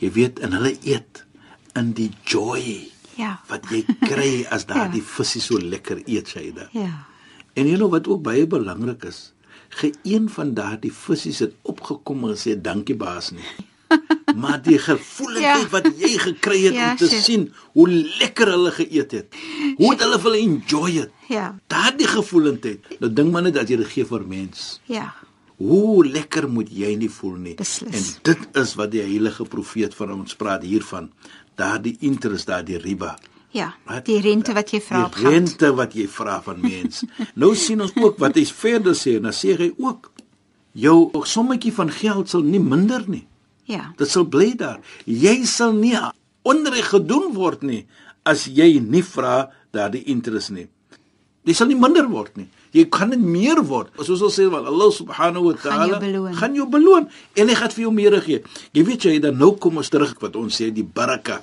Jy 0.00 0.10
weet, 0.14 0.38
en 0.40 0.52
hulle 0.56 0.76
eet 0.86 1.24
in 1.76 1.92
die 1.96 2.10
joy 2.26 2.86
Ja. 3.18 3.34
wat 3.50 3.66
jy 3.70 3.82
kry 4.00 4.46
as 4.50 4.64
daardie 4.66 5.02
visse 5.04 5.40
so 5.44 5.58
lekker 5.58 5.98
eet, 6.06 6.28
Shaida. 6.28 6.68
Ja. 6.72 7.06
En 7.54 7.66
jy 7.66 7.74
know 7.76 7.90
wat 7.92 8.06
ook 8.08 8.22
baie 8.22 8.46
belangrik 8.46 9.04
is, 9.04 9.32
geen 9.68 10.28
van 10.32 10.54
daardie 10.54 10.92
visse 10.92 11.34
het 11.44 11.52
opgekom 11.68 12.24
en 12.24 12.36
gesê 12.36 12.54
dankie 12.60 12.96
baas 12.96 13.30
nie. 13.34 13.44
Maar 14.40 14.60
die 14.62 14.78
gevoelendheid 14.78 15.64
Ja. 15.66 15.68
wat 15.74 15.86
jy 15.98 16.10
gekry 16.18 16.60
het 16.68 16.74
Ja, 16.74 16.90
om 16.92 16.96
te 16.96 17.08
chef. 17.10 17.24
sien 17.24 17.48
hoe 17.74 17.88
lekker 18.20 18.46
hulle 18.54 18.70
geëet 18.70 19.10
het. 19.10 19.34
Hoe 19.76 19.90
het 19.90 20.00
hulle 20.04 20.18
vir 20.22 20.30
hulle 20.30 20.42
enjoy 20.46 20.90
dit. 20.92 21.10
Ja. 21.28 21.48
Daardie 21.66 22.06
gevoelendheid. 22.06 22.86
Nou 23.00 23.10
dink 23.12 23.32
maar 23.32 23.42
net 23.42 23.54
dat 23.58 23.68
jy 23.68 23.76
dit 23.82 23.86
gee 23.90 24.04
vir 24.06 24.22
mens. 24.26 24.80
Ja. 24.86 25.08
Hoe 25.60 26.04
lekker 26.08 26.46
moet 26.48 26.70
jy 26.72 26.94
nie 26.96 27.10
voel 27.12 27.36
nie. 27.36 27.54
Beslis. 27.58 27.96
En 28.16 28.22
dit 28.30 28.56
is 28.62 28.72
wat 28.80 28.90
die 28.94 29.02
heilige 29.04 29.44
profeet 29.44 29.94
van 29.94 30.14
ons 30.14 30.34
praat 30.40 30.62
hiervan. 30.64 31.10
Daardie 31.60 31.96
interest, 32.08 32.48
daardie 32.48 32.78
riba. 32.80 33.14
Ja, 33.52 33.72
Wat? 33.84 34.04
die 34.06 34.20
rente 34.22 34.54
wat 34.54 34.70
jy 34.72 34.78
vra 34.80 35.04
op 35.08 35.14
Die 35.16 35.24
geld. 35.24 35.32
rente 35.34 35.72
wat 35.74 35.94
jy 35.98 36.06
vra 36.08 36.38
van 36.42 36.60
mens. 36.62 37.02
nou 37.42 37.50
sien 37.58 37.80
ons 37.82 37.92
ook 37.98 38.18
wat 38.22 38.38
hy 38.38 38.44
verder 38.46 38.94
sê, 38.94 39.16
dan 39.20 39.34
sê 39.34 39.56
hy 39.58 39.72
ook 39.82 40.08
jou 40.78 41.10
sommetjie 41.26 41.72
van 41.74 41.90
geld 41.90 42.30
sal 42.30 42.46
nie 42.46 42.60
minder 42.62 43.02
nie. 43.10 43.24
Ja. 43.66 43.90
Dit 43.98 44.08
sal 44.10 44.24
bly 44.30 44.52
daar. 44.56 44.78
Jy 45.04 45.42
sal 45.50 45.74
nie 45.76 45.96
onreg 46.46 46.92
gedoen 46.94 47.34
word 47.34 47.62
nie 47.66 47.82
as 48.24 48.46
jy 48.46 48.78
nie 48.80 49.02
vra 49.02 49.50
daardie 49.74 50.04
interest 50.14 50.54
nie. 50.54 50.68
Dit 51.44 51.56
sal 51.58 51.66
nie 51.70 51.78
minder 51.78 52.06
word 52.08 52.36
nie. 52.38 52.46
Jy 52.72 52.84
kan 52.92 53.10
dit 53.10 53.20
meer 53.20 53.58
word. 53.66 53.90
Soos 54.06 54.22
ons 54.22 54.36
sê 54.38 54.46
wel 54.50 54.66
Allah 54.70 54.90
subhanahu 54.94 55.50
wa 55.50 55.54
ta'ala 55.58 55.98
gaan 56.38 56.54
jou 56.54 56.66
beloon 56.70 57.08
en 57.34 57.48
hy 57.50 57.56
gaan 57.58 57.72
vir 57.74 57.82
jou 57.82 57.92
meer 57.94 58.18
gee. 58.22 58.42
Jy 58.76 58.84
weet 58.86 59.06
jy 59.08 59.18
dan 59.22 59.38
nou 59.38 59.56
kom 59.58 59.80
ons 59.82 59.90
terug 59.90 60.14
wat 60.22 60.38
ons 60.38 60.60
sê 60.60 60.70
die 60.74 60.86
baraka, 60.86 61.40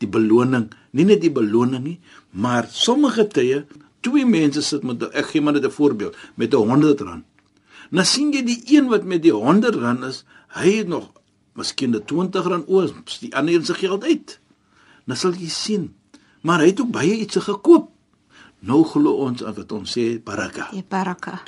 die 0.00 0.08
beloning, 0.08 0.70
nie 0.96 1.04
net 1.04 1.20
die 1.20 1.32
beloning 1.32 1.84
nie, 1.84 1.98
maar 2.32 2.68
sommige 2.72 3.28
tye 3.28 3.64
twee 4.04 4.24
mense 4.28 4.62
sit 4.64 4.84
met 4.84 5.04
ek 5.12 5.32
gee 5.32 5.44
maar 5.44 5.56
net 5.56 5.64
'n 5.64 5.70
voorbeeld 5.70 6.16
met 6.36 6.54
'n 6.54 6.56
100 6.56 7.00
rand. 7.00 7.24
Nou 7.90 8.04
sien 8.04 8.32
jy 8.32 8.42
die 8.42 8.62
een 8.76 8.88
wat 8.88 9.04
met 9.04 9.22
die 9.22 9.32
100 9.32 9.74
rand 9.74 10.04
is, 10.04 10.24
hy 10.48 10.78
het 10.78 10.88
nog 10.88 11.12
miskien 11.54 11.94
'n 11.94 12.04
20 12.04 12.46
rand 12.46 12.68
oor, 12.68 12.90
die 13.20 13.34
ander 13.36 13.54
een 13.54 13.64
se 13.64 13.74
geld 13.74 14.04
uit. 14.04 14.40
Nou 15.04 15.18
sal 15.18 15.32
jy 15.32 15.48
sien. 15.48 15.94
Maar 16.40 16.58
hy 16.60 16.66
het 16.66 16.80
ook 16.80 16.90
baie 16.90 17.16
iets 17.16 17.36
gekoop. 17.36 17.93
Nou 18.64 18.84
glo 18.88 19.18
ons 19.26 19.44
aan 19.44 19.56
wat 19.56 19.72
ons 19.76 19.96
sê 19.96 20.06
baraka. 20.24 20.70
Die 20.72 20.84
baraka. 20.88 21.40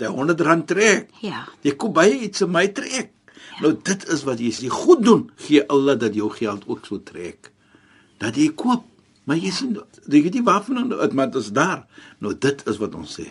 Die 0.00 0.08
100 0.08 0.40
rand 0.46 0.68
trek. 0.70 1.10
Ja. 1.24 1.44
Jy 1.64 1.74
koop 1.76 1.98
baie 1.98 2.14
iets 2.28 2.44
in 2.46 2.52
my 2.54 2.64
trek. 2.72 3.12
Ja. 3.36 3.66
Nou 3.66 3.74
dit 3.84 4.06
is 4.14 4.24
wat 4.28 4.40
jy 4.40 4.52
as 4.54 4.62
jy 4.64 4.70
goed 4.72 5.04
doen, 5.04 5.26
gee 5.44 5.64
Allah 5.68 5.98
dat 6.00 6.16
jou 6.16 6.30
geld 6.32 6.64
ook 6.70 6.88
so 6.88 7.02
trek. 7.04 7.52
Dat 8.22 8.38
jy 8.40 8.48
koop. 8.56 8.88
Maar 9.28 9.38
jy 9.38 9.52
sien, 9.54 9.76
jy 10.10 10.22
weet 10.24 10.34
nie 10.38 10.46
waarvan 10.46 10.88
dit 10.90 11.12
maar 11.14 11.30
dit 11.30 11.42
is 11.42 11.52
daar. 11.54 11.84
Nou 12.24 12.32
dit 12.34 12.64
is 12.66 12.80
wat 12.82 12.96
ons 12.98 13.18
sê. 13.20 13.28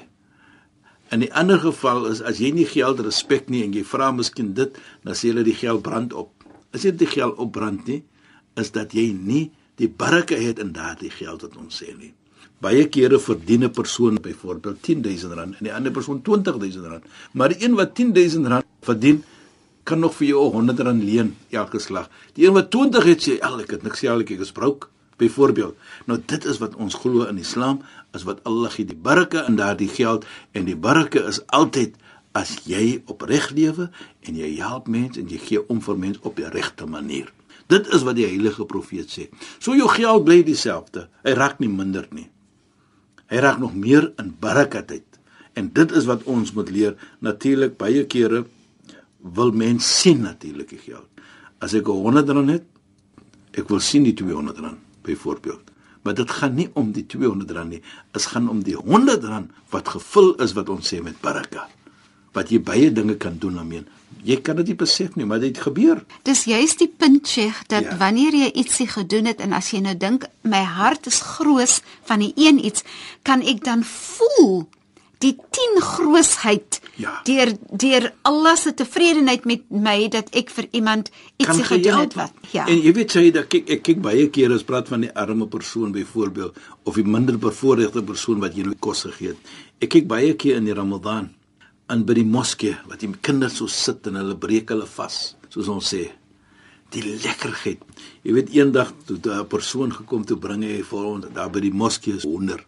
In 1.12 1.26
die 1.26 1.32
ander 1.36 1.60
geval 1.60 2.06
is 2.08 2.22
as 2.24 2.40
jy 2.40 2.54
nie 2.56 2.68
geld 2.70 3.02
respek 3.04 3.50
nie 3.52 3.66
en 3.66 3.74
jy 3.76 3.84
vra 3.84 4.14
miskien 4.16 4.54
dit, 4.56 4.78
dan 5.04 5.18
sê 5.18 5.34
hulle 5.34 5.44
die 5.44 5.58
geld 5.58 5.84
brand 5.84 6.14
op. 6.16 6.46
As 6.72 6.86
jy 6.88 6.94
die 6.96 7.10
geld 7.10 7.42
opbrand 7.42 7.90
nie, 7.90 8.00
is 8.56 8.72
dat 8.72 8.96
jy 8.96 9.10
nie 9.12 9.50
die 9.82 9.90
barke 9.90 10.38
het 10.40 10.62
in 10.64 10.72
daardie 10.76 11.12
geld 11.12 11.44
wat 11.44 11.58
ons 11.60 11.82
sê 11.82 11.92
nie. 11.98 12.14
Baie 12.62 12.86
kere 12.94 13.20
verdien 13.20 13.64
'n 13.64 13.72
persoon 13.72 14.18
byvoorbeeld 14.22 14.82
10000 14.82 15.34
rand 15.34 15.56
en 15.58 15.64
die 15.66 15.74
ander 15.74 15.92
persoon 15.92 16.22
20000 16.22 16.86
rand. 16.86 17.04
Maar 17.34 17.50
die 17.50 17.66
een 17.66 17.74
wat 17.76 17.96
10000 17.96 18.48
rand 18.48 18.66
verdien, 18.82 19.24
kan 19.84 20.00
nog 20.00 20.16
vir 20.16 20.28
jou 20.28 20.52
100 20.52 20.80
rand 20.80 21.04
leen 21.04 21.36
elke 21.50 21.80
slag. 21.80 22.10
Die 22.34 22.46
een 22.46 22.54
wat 22.54 22.72
20 22.72 23.04
het 23.04 23.30
sê, 23.30 23.40
"Al 23.40 23.60
ek 23.60 23.72
het 23.72 23.84
niks 23.84 24.00
sê, 24.00 24.20
ek 24.20 24.30
is 24.30 24.52
broke." 24.52 24.88
Byvoorbeeld. 25.18 25.76
Nou 26.06 26.20
dit 26.26 26.46
is 26.46 26.58
wat 26.58 26.76
ons 26.76 26.94
glo 26.94 27.24
in 27.24 27.38
Islam, 27.38 27.82
is 28.14 28.24
wat 28.24 28.40
Allah 28.44 28.70
gee 28.70 28.86
die 28.86 28.96
barke 28.96 29.46
in 29.48 29.56
daardie 29.56 29.88
geld 29.88 30.26
en 30.52 30.66
die 30.66 30.76
barke 30.76 31.24
is 31.24 31.46
altyd 31.48 31.96
as 32.32 32.58
jy 32.66 33.02
opreg 33.06 33.50
lewe 33.50 33.90
en 34.22 34.36
jy 34.36 34.56
help 34.56 34.88
mense 34.88 35.20
en 35.20 35.28
jy 35.28 35.38
gee 35.38 35.70
om 35.70 35.82
vir 35.82 35.98
mense 35.98 36.20
op 36.22 36.36
die 36.36 36.50
regte 36.50 36.86
manier. 36.86 37.32
Dit 37.68 37.88
is 37.88 38.04
wat 38.04 38.16
die 38.16 38.26
heilige 38.26 38.66
profeet 38.66 39.12
sê. 39.12 39.30
So 39.60 39.76
jou 39.76 39.88
geld 39.90 40.24
bly 40.24 40.44
dieselfde. 40.44 41.08
Hy 41.24 41.32
raak 41.32 41.60
nie 41.60 41.70
minder 41.70 42.08
nie. 42.12 42.30
Hy 43.32 43.40
raak 43.40 43.62
nog 43.64 43.76
meer 43.80 44.10
in 44.20 44.34
barakat 44.40 44.92
uit. 44.92 45.20
En 45.56 45.70
dit 45.72 45.92
is 45.96 46.08
wat 46.10 46.24
ons 46.28 46.52
moet 46.56 46.70
leer. 46.70 46.98
Natuurlik 47.24 47.78
baie 47.80 48.04
kere 48.06 48.46
wil 49.22 49.52
mens 49.56 49.88
sien 50.02 50.24
natuurlik 50.26 50.74
die 50.76 50.82
geld. 50.84 51.08
As 51.60 51.74
ek 51.74 51.88
'n 51.88 52.02
100 52.04 52.30
rand 52.30 52.50
het, 52.50 52.66
ek 53.54 53.70
wil 53.70 53.80
sien 53.80 54.04
die 54.04 54.14
200 54.14 54.58
rand 54.60 54.80
byvoorbeeld. 55.04 55.72
Maar 56.02 56.14
dit 56.14 56.32
gaan 56.32 56.56
nie 56.56 56.70
om 56.74 56.92
die 56.92 57.06
200 57.06 57.52
rand 57.52 57.70
nie. 57.70 57.82
Dit 58.12 58.26
gaan 58.26 58.50
om 58.50 58.64
die 58.64 58.76
100 58.76 59.24
rand 59.24 59.52
wat 59.70 59.88
gevul 59.88 60.36
is 60.36 60.54
wat 60.54 60.70
ons 60.70 60.94
sê 60.94 61.02
met 61.02 61.22
baraka. 61.22 61.70
Wat 62.34 62.50
jy 62.50 62.62
baie 62.62 62.92
dinge 62.92 63.16
kan 63.16 63.38
doen 63.38 63.54
daarmee. 63.54 63.84
Jy 64.24 64.36
kan 64.42 64.56
dit 64.56 64.68
nie 64.68 64.76
besef 64.76 65.16
nie, 65.16 65.26
maar 65.26 65.40
dit 65.40 65.58
gebeur. 65.58 66.04
Dis 66.24 66.44
juist 66.44 66.80
die 66.80 66.88
punt 66.98 67.28
Sheikh 67.28 67.64
dat 67.68 67.84
Ja. 67.84 67.98
wanneer 67.98 68.34
jy 68.34 68.52
ietsie 68.54 68.88
gedoen 68.88 69.26
het 69.26 69.40
en 69.42 69.54
as 69.54 69.72
jy 69.72 69.80
nou 69.80 69.96
dink 69.98 70.26
my 70.44 70.64
hart 70.64 71.08
is 71.08 71.20
groot 71.22 71.82
van 72.04 72.20
die 72.20 72.34
een 72.36 72.66
iets, 72.66 72.84
kan 73.24 73.42
ek 73.42 73.64
dan 73.64 73.84
voel 73.84 74.68
die 75.22 75.36
10 75.50 75.82
grootheid 75.82 76.80
Ja. 76.96 77.22
deur 77.24 77.54
deur 77.72 78.12
Allah 78.22 78.56
se 78.58 78.74
tevredenheid 78.74 79.46
met 79.46 79.62
my 79.70 80.08
dat 80.10 80.30
ek 80.36 80.50
vir 80.50 80.68
iemand 80.72 81.10
ietsie 81.38 81.64
gedoen 81.64 82.00
het 82.00 82.14
wat 82.14 82.32
ja. 82.52 82.68
En 82.68 82.82
jy 82.82 82.94
weet 82.94 83.14
jy 83.14 83.32
dat 83.32 83.48
kyk 83.48 83.70
ek 83.70 83.84
kyk 83.84 84.02
baie 84.02 84.30
kere 84.30 84.54
as 84.54 84.64
praat 84.64 84.88
van 84.88 85.02
die 85.02 85.12
arme 85.16 85.48
persoon 85.48 85.92
byvoorbeeld 85.92 86.58
of 86.84 86.96
die 86.96 87.04
minder 87.04 87.38
bevoorregte 87.38 88.04
persoon 88.04 88.40
wat 88.40 88.56
jy 88.56 88.64
nooit 88.64 88.80
kos 88.80 89.02
gegee 89.04 89.28
het. 89.28 89.38
Ek 89.82 89.90
kyk 89.90 90.08
baie 90.08 90.34
keer 90.34 90.56
in 90.58 90.66
die 90.66 90.74
Ramadan 90.74 91.30
aan 91.92 92.06
by 92.08 92.16
die 92.16 92.28
moskee 92.28 92.78
wat 92.88 93.04
die 93.04 93.12
kinders 93.28 93.60
so 93.60 93.68
sit 93.68 94.08
en 94.08 94.20
hulle 94.20 94.38
breek 94.40 94.72
hulle 94.72 94.88
vas, 94.88 95.36
soos 95.52 95.70
ons 95.72 95.94
sê. 95.94 96.08
Die 96.92 97.04
lekkerheid. 97.04 97.84
Jy 98.24 98.34
weet 98.36 98.50
eendag 98.56 98.92
toe 99.08 99.18
'n 99.18 99.48
persoon 99.48 99.92
gekom 99.92 100.26
toe 100.26 100.38
bring 100.38 100.64
hy 100.64 100.82
vir 100.84 101.06
ons 101.06 101.26
daar 101.34 101.52
by 101.52 101.60
die 101.60 101.72
moskee 101.72 102.16
is 102.16 102.24
honder. 102.24 102.60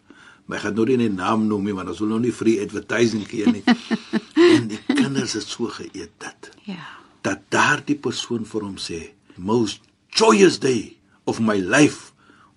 Maar 0.46 0.58
ek 0.58 0.62
gaan 0.64 0.74
nou 0.74 0.86
nie 0.86 1.08
'n 1.08 1.16
naam 1.16 1.46
noem 1.48 1.64
nie 1.64 1.74
want 1.74 1.88
ons 1.88 2.00
wil 2.00 2.08
nou 2.08 2.20
nie 2.20 2.32
free 2.32 2.60
advertising 2.60 3.24
gee 3.28 3.46
nie. 3.46 3.64
en 4.54 4.68
die 4.68 4.80
kinders 4.88 5.36
het 5.38 5.46
so 5.48 5.70
geëet 5.70 6.12
dit 6.18 6.50
ja. 6.68 6.82
dat 7.22 7.44
daardie 7.54 7.96
persoon 7.96 8.44
vir 8.48 8.66
hom 8.66 8.76
sê 8.80 9.00
most 9.36 9.86
joyous 10.14 10.58
day 10.60 10.96
of 11.30 11.40
my 11.40 11.56
life 11.58 12.12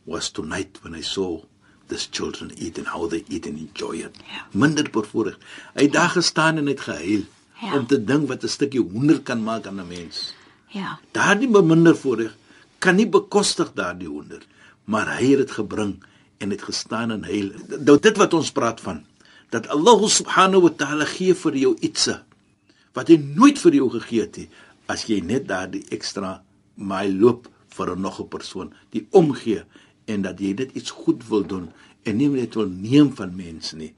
was 0.06 0.32
tonight 0.32 0.80
when 0.84 0.96
I 0.96 1.04
saw 1.04 1.42
this 1.88 2.08
children 2.12 2.52
eat 2.58 2.78
and 2.78 2.88
how 2.88 3.08
they 3.10 3.24
eat 3.28 3.46
and 3.46 3.58
enjoy 3.58 4.04
it. 4.04 4.16
Ja. 4.28 4.46
Minder 4.52 4.90
bevoorreg. 4.92 5.38
Hy 5.74 5.88
het 5.88 5.94
daar 5.94 6.10
gestaan 6.10 6.58
en 6.58 6.66
het 6.66 6.82
gehuil 6.82 7.24
Ja. 7.62 7.74
om 7.74 7.88
te 7.88 7.98
dink 8.04 8.28
wat 8.28 8.44
'n 8.44 8.48
stukkie 8.48 8.80
hoender 8.82 9.22
kan 9.22 9.44
maak 9.44 9.66
aan 9.68 9.80
'n 9.82 9.88
mens. 9.88 10.34
Ja. 10.68 11.00
Daardie 11.12 11.50
minder 11.50 11.96
voorreg 11.96 12.36
kan 12.78 12.96
nie 12.96 13.08
bekostig 13.10 13.74
daardie 13.74 14.08
hoender, 14.08 14.42
maar 14.86 15.18
hy 15.18 15.30
het 15.30 15.38
dit 15.38 15.52
gebring 15.52 16.04
en 16.38 16.50
het 16.50 16.62
gestaan 16.62 17.12
en 17.12 17.24
huil. 17.24 17.52
Nou 17.80 18.00
dit 18.00 18.18
wat 18.18 18.34
ons 18.34 18.52
praat 18.52 18.82
van 18.82 19.06
dat 19.50 19.68
Allah 19.68 20.08
subhanahu 20.08 20.62
wa 20.62 20.70
ta'ala 20.70 21.06
gee 21.06 21.34
vir 21.34 21.56
jou 21.56 21.76
iets 21.80 22.10
wat 22.94 23.08
hy 23.08 23.18
nooit 23.18 23.60
vir 23.60 23.74
jou 23.74 23.90
gegee 23.90 24.22
het 24.22 24.38
nie 24.38 24.50
as 24.88 25.06
jy 25.06 25.20
net 25.22 25.48
daardie 25.48 25.86
ekstra 25.92 26.42
my 26.76 27.08
loop 27.08 27.48
vir 27.78 27.96
'n 27.96 28.02
nog 28.02 28.20
'n 28.20 28.28
persoon, 28.28 28.74
die 28.92 29.08
omgee 29.12 29.64
en 30.08 30.24
dat 30.26 30.42
jy 30.42 30.54
dit 30.58 30.74
iets 30.80 30.94
goed 30.96 31.24
wil 31.30 31.46
doen 31.48 31.70
en 32.08 32.18
nie 32.20 32.30
net 32.32 32.56
wil 32.56 32.70
neem 32.72 33.12
van 33.16 33.36
mense 33.36 33.76
nie. 33.76 33.92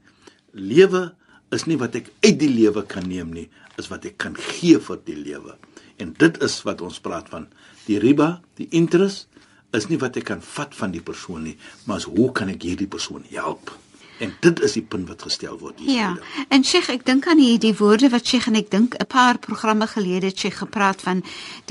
Lewe 0.52 1.10
is 1.54 1.66
nie 1.70 1.78
wat 1.78 1.96
ek 1.98 2.10
uit 2.24 2.38
die 2.40 2.50
lewe 2.50 2.82
kan 2.86 3.06
neem 3.10 3.30
nie, 3.34 3.46
is 3.78 3.90
wat 3.90 4.06
ek 4.08 4.18
kan 4.22 4.36
gee 4.38 4.78
vir 4.82 5.02
die 5.06 5.18
lewe. 5.18 5.56
En 6.02 6.14
dit 6.18 6.40
is 6.42 6.56
wat 6.66 6.82
ons 6.82 7.00
praat 7.02 7.28
van. 7.30 7.46
Die 7.86 7.98
riba, 8.02 8.40
die 8.58 8.68
interest 8.76 9.28
is 9.76 9.86
nie 9.90 10.00
wat 10.02 10.18
ek 10.18 10.26
kan 10.32 10.42
vat 10.42 10.74
van 10.74 10.94
die 10.94 11.02
persoon 11.04 11.44
nie, 11.46 11.56
maar 11.86 12.02
is 12.02 12.08
hoe 12.10 12.30
kan 12.34 12.50
ek 12.50 12.66
hierdie 12.66 12.90
persoon 12.90 13.26
help? 13.30 13.70
En 14.20 14.34
dit 14.44 14.60
is 14.60 14.72
die 14.76 14.82
punt 14.82 15.08
wat 15.08 15.22
gestel 15.24 15.56
word 15.58 15.78
hier. 15.80 15.90
Ja, 15.96 16.08
en 16.48 16.64
Sheikh, 16.64 16.90
ek 16.92 17.06
dink 17.08 17.26
aan 17.30 17.40
die, 17.40 17.56
die 17.58 17.72
woorde 17.78 18.10
wat 18.12 18.26
Sheikh 18.28 18.50
en 18.50 18.58
ek 18.60 18.70
dink 18.70 18.94
'n 19.00 19.08
paar 19.08 19.38
programme 19.38 19.86
gelede 19.88 20.28
het 20.28 20.38
Sheikh 20.38 20.60
gepraat 20.60 21.00
van 21.00 21.22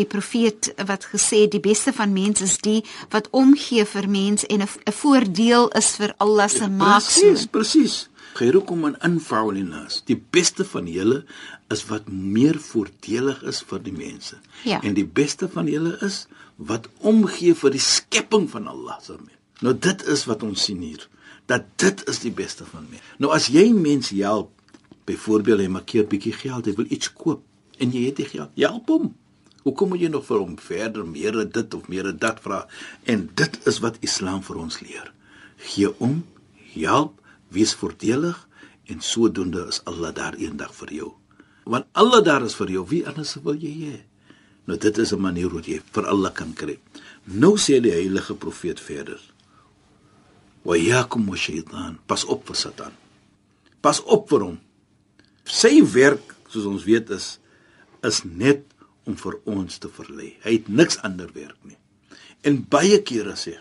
die 0.02 0.06
profeet 0.06 0.74
wat 0.86 1.06
gesê 1.14 1.46
het 1.46 1.52
die 1.52 1.62
beste 1.62 1.94
van 1.94 2.14
mense 2.14 2.44
is 2.44 2.58
die 2.58 2.82
wat 3.10 3.30
omgee 3.30 3.86
vir 3.86 4.10
mens 4.10 4.46
en 4.46 4.62
'n 4.66 4.92
voordeel 5.02 5.70
is 5.78 5.96
vir 5.96 6.14
Allah 6.18 6.50
se 6.50 6.68
maaksel. 6.70 7.30
Presies, 7.30 7.46
presies. 7.46 8.10
Khairukum 8.34 8.80
man 8.80 9.00
anfa'u 9.00 9.54
linnas. 9.54 10.02
Die 10.06 10.18
beste 10.32 10.66
van 10.66 10.88
julle 10.88 11.26
is 11.70 11.86
wat 11.86 12.10
meer 12.10 12.60
voordelig 12.60 13.44
is 13.44 13.62
vir 13.62 13.80
die 13.84 13.94
mense. 13.94 14.38
Ja. 14.64 14.82
En 14.82 14.94
die 14.94 15.06
beste 15.06 15.50
van 15.50 15.68
julle 15.68 15.98
is 16.06 16.28
wat 16.56 16.90
omgee 16.98 17.56
vir 17.56 17.72
die 17.72 17.84
skepping 17.84 18.50
van 18.50 18.68
Allah 18.68 19.00
se 19.02 19.18
mens. 19.18 19.38
Nou 19.60 19.74
dit 19.78 20.06
is 20.08 20.26
wat 20.26 20.44
ons 20.44 20.64
sien 20.64 20.82
hier. 20.82 21.08
Dat 21.50 21.66
dit 21.82 22.04
is 22.10 22.22
die 22.22 22.34
beste 22.36 22.66
van 22.70 22.86
mense. 22.90 23.16
Nou 23.18 23.34
as 23.34 23.50
jy 23.52 23.70
mense 23.74 24.16
help, 24.22 24.54
byvoorbeeld 25.10 25.66
hy 25.66 25.70
maak 25.74 25.94
'n 25.94 26.08
bietjie 26.08 26.34
geld, 26.34 26.66
hy 26.66 26.74
wil 26.78 26.90
iets 26.90 27.14
koop 27.14 27.42
en 27.80 27.92
jy 27.92 28.06
het 28.06 28.22
die 28.22 28.30
geld, 28.30 28.52
help 28.56 28.88
hom. 28.88 29.16
Hoekom 29.64 29.90
moet 29.90 30.02
jy 30.02 30.10
nog 30.10 30.26
vir 30.26 30.40
hom 30.40 30.58
verder 30.58 31.06
meer 31.06 31.36
dit 31.52 31.74
of 31.74 31.88
meer 31.88 32.18
dat 32.18 32.40
vra? 32.42 32.68
En 33.04 33.30
dit 33.36 33.60
is 33.68 33.80
wat 33.80 33.98
Islam 34.00 34.44
vir 34.44 34.56
ons 34.56 34.80
leer. 34.80 35.14
Gee 35.58 36.00
om, 36.00 36.24
help, 36.74 37.22
wees 37.50 37.74
voordelig 37.74 38.48
en 38.86 39.02
sodoende 39.02 39.66
is 39.68 39.82
Allah 39.86 40.14
daar 40.14 40.36
eendag 40.36 40.74
vir 40.76 40.94
jou. 40.94 41.12
Want 41.64 41.86
Allah 41.92 42.24
daar 42.24 42.46
is 42.46 42.56
vir 42.56 42.72
jou, 42.72 42.86
wie 42.88 43.08
anders 43.08 43.36
wil 43.44 43.58
jy 43.58 43.74
hê? 43.84 43.98
Nou 44.66 44.78
dit 44.78 44.98
is 44.98 45.14
'n 45.14 45.22
manier 45.22 45.50
hoe 45.50 45.62
jy 45.62 45.82
vir 45.92 46.06
Allah 46.06 46.34
kan 46.34 46.54
kry. 46.54 46.80
Nou 47.24 47.58
sê 47.58 47.82
die 47.82 47.92
heilige 47.92 48.36
profeet 48.36 48.80
verder. 48.80 49.20
Wa 50.68 50.76
yakum 50.78 51.28
wa 51.30 51.38
shaytan, 51.40 51.98
pas 52.08 52.26
op 52.28 52.46
vir 52.48 52.58
Satan. 52.60 52.96
Pas 53.82 54.02
op 54.06 54.28
vir 54.32 54.44
hom. 54.44 54.58
Sy 55.50 55.80
werk 55.94 56.36
soos 56.50 56.68
ons 56.70 56.86
weet 56.88 57.12
is 57.16 57.38
is 58.06 58.22
net 58.24 58.64
om 59.08 59.16
vir 59.20 59.36
ons 59.50 59.80
te 59.82 59.90
verlei. 59.92 60.34
Hy 60.44 60.60
het 60.60 60.70
niks 60.72 61.00
ander 61.04 61.32
werk 61.36 61.58
nie. 61.68 61.78
En 62.48 62.62
baie 62.72 63.02
kere 63.04 63.36
sê 63.40 63.58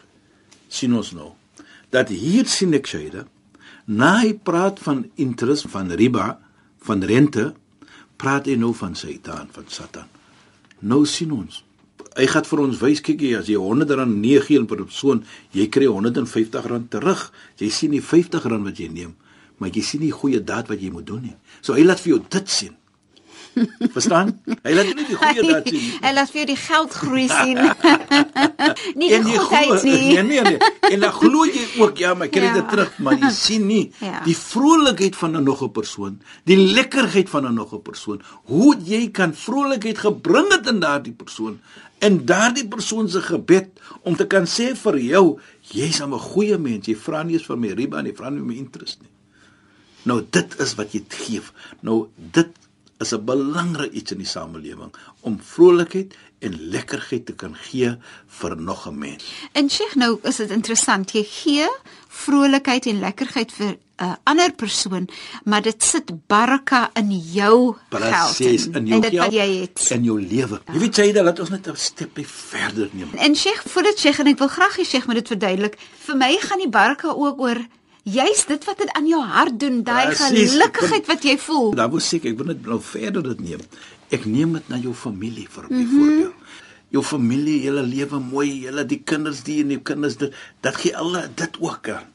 sien 0.69 0.93
ons 0.95 1.15
nou 1.17 1.33
dat 1.95 2.11
hier 2.13 2.47
sien 2.51 2.75
ek 2.77 2.87
Shaida 2.91 3.25
na 3.89 4.19
hy 4.21 4.35
praat 4.37 4.83
van 4.85 5.07
interest 5.17 5.71
van 5.73 5.89
riba 5.97 6.35
van 6.85 7.03
rente 7.09 7.49
praat 8.21 8.51
hy 8.51 8.59
nou 8.61 8.75
van 8.77 8.95
Satan 8.99 9.49
van 9.55 9.71
Satan. 9.73 10.11
Nou 10.85 11.05
sien 11.09 11.33
ons 11.35 11.63
hy 12.17 12.27
gaan 12.27 12.49
vir 12.49 12.61
ons 12.65 12.83
wys 12.83 13.01
kyk 13.05 13.21
jy 13.23 13.37
as 13.39 13.49
jy 13.51 13.61
100 13.61 13.97
rand 13.99 14.21
nee 14.23 14.41
gee 14.41 14.65
per 14.65 14.85
persoon 14.85 15.25
jy 15.53 15.69
kry 15.69 15.87
150 15.91 16.69
rand 16.71 16.91
terug. 16.91 17.33
Jy 17.59 17.71
sien 17.71 17.97
die 17.97 18.05
50 18.05 18.47
rand 18.49 18.65
wat 18.65 18.79
jy 18.81 18.89
neem 18.93 19.17
maar 19.59 19.75
jy 19.75 19.83
sien 19.85 20.03
nie 20.03 20.15
goeie 20.15 20.41
daad 20.45 20.71
wat 20.71 20.83
jy 20.83 20.91
moet 20.95 21.07
doen 21.07 21.25
nie. 21.29 21.35
So 21.61 21.77
hy 21.77 21.85
laat 21.87 22.03
vir 22.03 22.15
jou 22.15 22.21
dit 22.31 22.53
sien. 22.53 22.75
Verstaan? 23.95 24.33
Hy 24.63 24.73
laat 24.75 24.91
nie 24.95 25.07
die 25.09 25.17
goeie 25.19 25.45
daad 25.47 25.69
sien. 25.69 25.87
Hy 26.03 26.13
laat 26.15 26.31
vir 26.33 26.41
jou 26.41 26.47
die 26.51 26.59
geld 26.63 26.97
groei 27.01 27.27
sien. 27.41 27.61
nie 29.01 29.11
die 29.11 29.39
goedheid 29.39 29.87
nie. 29.87 29.97
Nee 30.15 30.23
nee 30.23 30.45
nee. 30.47 30.71
En 30.93 31.05
dan 31.05 31.15
glo 31.17 31.47
jy 31.49 31.65
ook 31.83 32.03
ja, 32.03 32.15
maar 32.19 32.31
kry 32.33 32.47
dit 32.47 32.61
ja. 32.63 32.67
terug, 32.71 32.95
maar 33.03 33.19
jy 33.19 33.33
sien 33.35 33.67
nie 33.69 33.85
ja. 34.03 34.23
die 34.27 34.37
vrolikheid 34.37 35.17
van 35.17 35.37
'n 35.37 35.45
nog 35.45 35.63
'n 35.65 35.73
persoon, 35.73 36.21
die 36.45 36.59
lekkerheid 36.59 37.29
van 37.31 37.47
'n 37.47 37.55
nog 37.55 37.75
'n 37.75 37.83
persoon. 37.83 38.23
Hoe 38.53 38.77
jy 38.85 39.11
kan 39.11 39.35
vrolikheid 39.35 39.99
gebring 39.99 40.53
het 40.53 40.67
in 40.67 40.81
daardie 40.81 41.13
persoon 41.13 41.61
en 41.99 42.25
daardie 42.25 42.69
persoon 42.69 43.09
se 43.09 43.21
gebed 43.21 43.69
om 44.03 44.17
te 44.17 44.27
kan 44.27 44.47
sê 44.47 44.75
vir 44.77 44.99
jou, 44.99 45.39
jy's 45.61 46.01
'n 46.01 46.13
goeie 46.13 46.59
mens, 46.59 46.87
jy 46.87 46.97
vra 46.97 47.23
nie 47.23 47.35
eens 47.35 47.47
vir 47.47 47.59
my 47.59 47.73
riba 47.73 48.03
nie, 48.03 48.13
vra 48.13 48.31
nie 48.31 48.41
my 48.41 48.55
interest 48.55 49.01
nie. 49.01 49.11
Nou 50.03 50.23
dit 50.31 50.61
is 50.61 50.75
wat 50.75 50.93
jy 50.93 51.03
gee. 51.09 51.41
Nou 51.81 52.09
dit 52.17 52.49
is 52.99 53.13
'n 53.15 53.25
belangrike 53.25 53.95
iets 53.95 54.13
in 54.13 54.19
die 54.19 54.27
samelewing 54.27 54.93
om 55.21 55.41
vrolikheid 55.41 56.15
en 56.39 56.55
lekkerheid 56.71 57.27
te 57.27 57.35
kan 57.35 57.55
gee 57.55 57.97
vir 58.27 58.57
nog 58.57 58.87
'n 58.87 58.99
mens. 58.99 59.25
En 59.53 59.71
Sheikh, 59.71 59.95
nou 59.95 60.19
is 60.23 60.37
dit 60.37 60.51
interessant. 60.51 61.13
Jy 61.13 61.25
gee 61.25 61.69
vrolikheid 62.09 62.87
en 62.87 62.99
lekkerheid 62.99 63.53
vir 63.53 63.77
'n 63.99 64.05
uh, 64.05 64.15
ander 64.25 64.53
persoon, 64.53 65.09
maar 65.45 65.63
dit 65.63 65.83
sit 65.83 66.27
baraka 66.27 66.91
in 66.95 67.11
jou 67.19 67.77
Precies, 67.89 68.63
geld 68.63 68.75
in, 68.75 68.75
in 68.75 68.87
jou 68.87 68.95
en 68.95 69.11
dit 69.11 69.19
wat 69.21 69.33
jy 69.33 69.61
het 69.61 69.91
in 69.91 70.05
jou 70.05 70.21
lewe. 70.23 70.61
Ja. 70.67 70.73
Jy 70.73 70.79
weet 70.79 71.15
dat 71.15 71.25
laat 71.25 71.41
ons 71.41 71.51
net 71.51 71.67
'n 71.67 71.77
stapie 71.77 72.27
verder 72.27 72.89
neem. 72.93 73.09
En 73.15 73.35
Sheikh, 73.37 73.63
voordat 73.67 73.99
Sheikh 73.99 74.19
en 74.19 74.27
ek 74.27 74.39
wil 74.39 74.49
graag 74.49 74.77
hê 74.77 74.85
Sheikh 74.85 75.07
moet 75.07 75.15
dit 75.15 75.27
verduidelik. 75.27 75.79
Vir 75.99 76.17
my 76.17 76.37
gaan 76.41 76.59
die 76.59 76.69
baraka 76.69 77.09
ook 77.09 77.41
oor 77.41 77.59
Juist 78.09 78.49
dit 78.49 78.65
wat 78.65 78.79
dit 78.79 78.91
aan 78.97 79.07
jou 79.07 79.21
hart 79.21 79.59
doen, 79.61 79.83
daai 79.85 80.15
gelukigheid 80.17 81.07
wat 81.11 81.25
jy 81.27 81.35
voel. 81.43 81.73
Dan 81.77 81.91
moet 81.93 82.07
ek, 82.17 82.29
ek 82.31 82.37
wil 82.39 82.51
net 82.53 82.65
nou 82.65 82.79
verder 82.81 83.27
dit 83.27 83.41
neem. 83.51 83.65
Ek 84.15 84.25
neem 84.25 84.55
dit 84.57 84.71
na 84.73 84.79
jou 84.81 84.95
familie 84.97 85.49
vir 85.51 85.67
mm 85.69 85.77
-hmm. 85.77 85.99
voorbeeld. 85.99 86.35
Jou 86.89 87.03
familie, 87.05 87.63
julle 87.63 87.83
lewe 87.83 88.19
mooi, 88.19 88.61
julle 88.65 88.85
die 88.87 89.03
kinders 89.05 89.43
die 89.43 89.61
en 89.63 89.69
die 89.69 89.81
kinders 89.83 90.17
dit 90.17 90.35
dat 90.61 90.77
gee 90.77 90.97
alle 90.97 91.29
dit 91.35 91.61
ook 91.61 91.89
aan. 91.89 92.07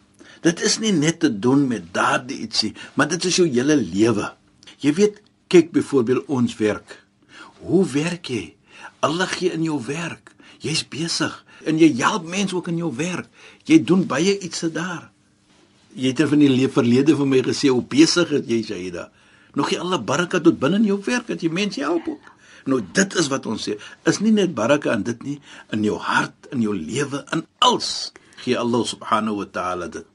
Dit 0.41 0.61
is 0.61 0.79
nie 0.79 0.91
net 0.91 1.19
te 1.19 1.39
doen 1.39 1.67
met 1.67 1.93
daardie 1.93 2.37
ietsie, 2.37 2.73
maar 2.93 3.07
dit 3.07 3.25
is 3.25 3.35
jou 3.35 3.47
hele 3.47 3.75
lewe. 3.75 4.33
Jy 4.77 4.93
weet, 4.93 5.21
kyk 5.47 5.71
byvoorbeeld 5.71 6.25
ons 6.25 6.57
werk. 6.57 7.03
Hoe 7.59 7.85
werk 7.85 8.25
jy? 8.25 8.55
Allah 8.99 9.27
gee 9.27 9.51
in 9.51 9.63
jou 9.63 9.79
werk. 9.85 10.31
Jy's 10.59 10.87
besig 10.87 11.45
en 11.63 11.77
jy 11.77 11.93
help 11.97 12.27
mense 12.27 12.55
ook 12.55 12.67
in 12.67 12.77
jou 12.77 12.95
werk. 12.95 13.29
Jy 13.63 13.83
doen 13.83 14.07
baie 14.07 14.39
ietsie 14.39 14.71
daar 14.71 15.12
jy 15.95 16.13
het 16.13 16.23
van 16.29 16.41
die 16.41 16.69
verlede 16.71 17.15
vir 17.17 17.29
my 17.29 17.41
gesê 17.45 17.71
hoe 17.71 17.83
besig 17.85 18.31
is 18.39 18.47
jy 18.49 18.61
Shaida. 18.65 19.09
Nog 19.53 19.71
jy 19.71 19.79
alle 19.81 19.99
baraka 20.01 20.39
tot 20.41 20.59
binne 20.59 20.81
in 20.81 20.89
jou 20.89 20.99
werk 21.05 21.27
dat 21.29 21.43
jy 21.43 21.51
mense 21.53 21.81
help 21.81 22.07
ook. 22.09 22.31
Nou 22.65 22.79
dit 22.95 23.15
is 23.19 23.27
wat 23.31 23.45
ons 23.49 23.67
sê, 23.67 23.75
is 24.07 24.19
nie 24.23 24.31
net 24.31 24.55
baraka 24.55 24.93
in 24.95 25.03
dit 25.03 25.23
nie, 25.23 25.37
in 25.75 25.83
jou 25.83 25.97
hart, 25.99 26.47
in 26.55 26.63
jou 26.63 26.73
lewe, 26.75 27.23
in 27.35 27.43
alles 27.59 28.13
gee 28.43 28.57
Allah 28.59 28.83
subhanahu 28.87 29.43
wa 29.43 29.47
ta'ala 29.51 29.89
dit. 29.91 30.07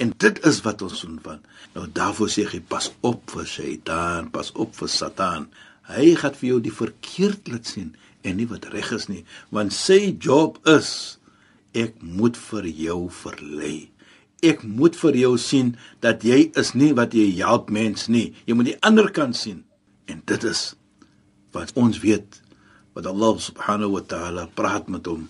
En 0.00 0.12
dit 0.18 0.40
is 0.48 0.60
wat 0.64 0.82
ons 0.82 1.04
doen 1.04 1.18
van. 1.24 1.42
Nou 1.74 1.86
daarvoor 1.90 2.30
sê 2.32 2.46
jy 2.46 2.60
pas 2.68 2.90
op 3.02 3.34
vir 3.34 3.48
Satan, 3.48 4.30
pas 4.34 4.52
op 4.54 4.76
vir 4.78 4.90
Satan. 4.92 5.48
Hy 5.88 6.14
gaan 6.20 6.36
vir 6.38 6.50
jou 6.54 6.60
die 6.64 6.74
verkeerd 6.74 7.50
laat 7.52 7.68
sien 7.68 7.92
en 8.24 8.38
nie 8.40 8.48
wat 8.48 8.70
reg 8.72 8.88
is 8.96 9.10
nie, 9.10 9.24
want 9.52 9.74
sy 9.76 10.14
job 10.16 10.56
is 10.70 11.18
ek 11.76 11.98
moet 12.00 12.38
vir 12.40 12.70
jou 12.70 13.00
verlei 13.12 13.90
ek 14.50 14.62
moet 14.62 14.96
vir 15.00 15.16
jou 15.24 15.34
sien 15.40 15.74
dat 16.04 16.24
jy 16.26 16.50
is 16.60 16.74
nie 16.74 16.92
wat 16.96 17.14
jy 17.16 17.30
help 17.40 17.70
mens 17.72 18.08
nie. 18.08 18.32
Jy 18.46 18.56
moet 18.58 18.72
die 18.72 18.80
ander 18.84 19.10
kant 19.14 19.36
sien. 19.36 19.62
En 20.10 20.22
dit 20.26 20.44
is 20.44 20.74
wat 21.54 21.72
ons 21.78 22.00
weet 22.02 22.40
wat 22.94 23.06
Allah 23.10 23.38
subhanahu 23.42 23.96
wa 23.98 24.04
ta'ala 24.06 24.46
praat 24.54 24.88
met 24.90 25.06
hom 25.10 25.26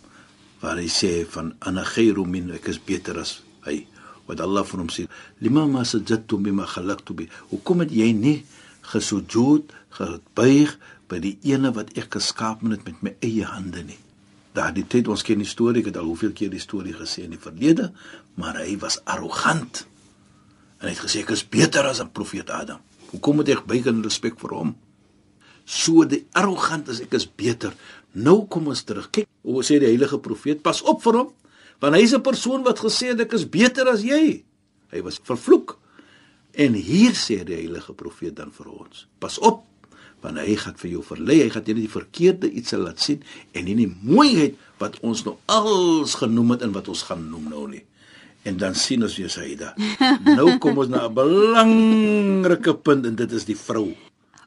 waar 0.64 0.80
hy 0.80 0.88
sê 0.88 1.24
van 1.28 1.52
ana 1.68 1.84
khairu 1.84 2.24
min 2.28 2.52
ek 2.56 2.68
is 2.72 2.80
beter 2.80 3.18
as 3.20 3.38
hy 3.66 3.84
wat 4.28 4.40
Allah 4.40 4.64
vir 4.68 4.80
hom 4.84 4.92
sê 4.92 5.06
lima 5.44 5.66
ma 5.68 5.84
sajadtu 5.84 6.40
bima 6.40 6.68
khalaqtu 6.68 7.16
bi 7.16 7.28
hoekom 7.52 7.84
het 7.84 7.92
jy 7.92 8.10
nie 8.16 8.38
gesujud 8.92 9.72
gebuig 9.96 10.76
by 11.08 11.20
die 11.24 11.36
ene 11.52 11.72
wat 11.76 11.92
ek 12.00 12.16
geskaap 12.16 12.64
het 12.68 12.84
met 12.88 13.04
my 13.04 13.12
eie 13.24 13.48
hande 13.48 13.84
nie 13.84 14.00
daardie 14.54 14.86
tyd 14.86 15.08
ons 15.10 15.24
ken 15.26 15.42
die 15.42 15.48
storie 15.48 15.82
ek 15.82 15.90
het 15.90 15.98
al 15.98 16.08
hoeveel 16.08 16.32
keer 16.36 16.52
die 16.52 16.62
storie 16.62 16.94
gesê 16.94 17.24
in 17.26 17.34
die 17.34 17.42
verlede 17.42 17.90
maar 18.40 18.58
hy 18.58 18.76
was 18.82 19.00
arrogant. 19.04 19.84
En 20.80 20.88
hy 20.88 20.94
het 20.94 21.04
gesê 21.04 21.22
ek 21.22 21.34
is 21.34 21.44
beter 21.46 21.86
as 21.86 22.00
'n 22.00 22.10
profeet 22.10 22.50
Adam. 22.50 22.80
Hoekom 23.10 23.36
moet 23.36 23.48
ek 23.48 23.66
buig 23.66 23.86
in 23.86 24.02
respek 24.02 24.38
vir 24.38 24.50
hom? 24.50 24.76
So 25.64 26.04
die 26.04 26.26
arrogant 26.32 26.88
as 26.88 27.00
ek 27.00 27.14
is 27.14 27.26
beter. 27.26 27.72
Nou 28.12 28.46
kom 28.46 28.66
ons 28.66 28.82
terug. 28.82 29.10
Kyk 29.10 29.28
hoe 29.42 29.62
sê 29.62 29.78
die 29.78 29.90
heilige 29.90 30.18
profeet 30.18 30.62
pas 30.62 30.82
op 30.82 31.02
vir 31.02 31.12
hom 31.12 31.32
want 31.80 31.94
hy 31.94 32.02
is 32.02 32.14
'n 32.14 32.22
persoon 32.22 32.62
wat 32.62 32.78
gesê 32.78 33.08
het 33.08 33.20
ek 33.20 33.32
is 33.32 33.48
beter 33.48 33.88
as 33.88 34.02
jy. 34.02 34.44
Hy 34.90 35.02
was 35.02 35.20
vervloek. 35.22 35.78
En 36.52 36.72
hier 36.72 37.12
sê 37.12 37.44
die 37.44 37.54
heilige 37.54 37.92
profeet 37.92 38.36
dan 38.36 38.52
vir 38.52 38.68
ons 38.68 39.06
pas 39.18 39.38
op 39.38 39.64
want 40.24 40.40
hy 40.40 40.56
gaan 40.56 40.76
vir 40.80 40.90
jou 40.96 41.02
verlei, 41.04 41.42
hy 41.44 41.50
gaan 41.52 41.66
jy 41.68 41.76
die 41.82 41.90
verkeerde 41.92 42.48
iets 42.48 42.72
laat 42.80 43.02
sien 43.04 43.24
en 43.52 43.66
nie 43.68 43.76
die 43.82 43.90
mooiheid 43.92 44.56
wat 44.80 44.96
ons 45.04 45.24
nou 45.26 45.36
als 45.52 46.16
genoem 46.20 46.56
het 46.56 46.64
en 46.64 46.72
wat 46.76 46.88
ons 46.88 47.04
gaan 47.10 47.26
noem 47.28 47.50
nou 47.52 47.66
nie. 47.68 47.84
En 48.44 48.56
dan 48.60 48.74
sien 48.76 49.04
ons 49.04 49.16
weer 49.16 49.32
Saida. 49.32 49.72
Nou 50.36 50.56
kom 50.60 50.80
ons 50.80 50.90
na 50.92 51.06
'n 51.08 51.14
belangrike 51.16 52.74
punt 52.76 53.06
en 53.06 53.16
dit 53.16 53.32
is 53.32 53.44
die 53.44 53.56
vrou. 53.56 53.92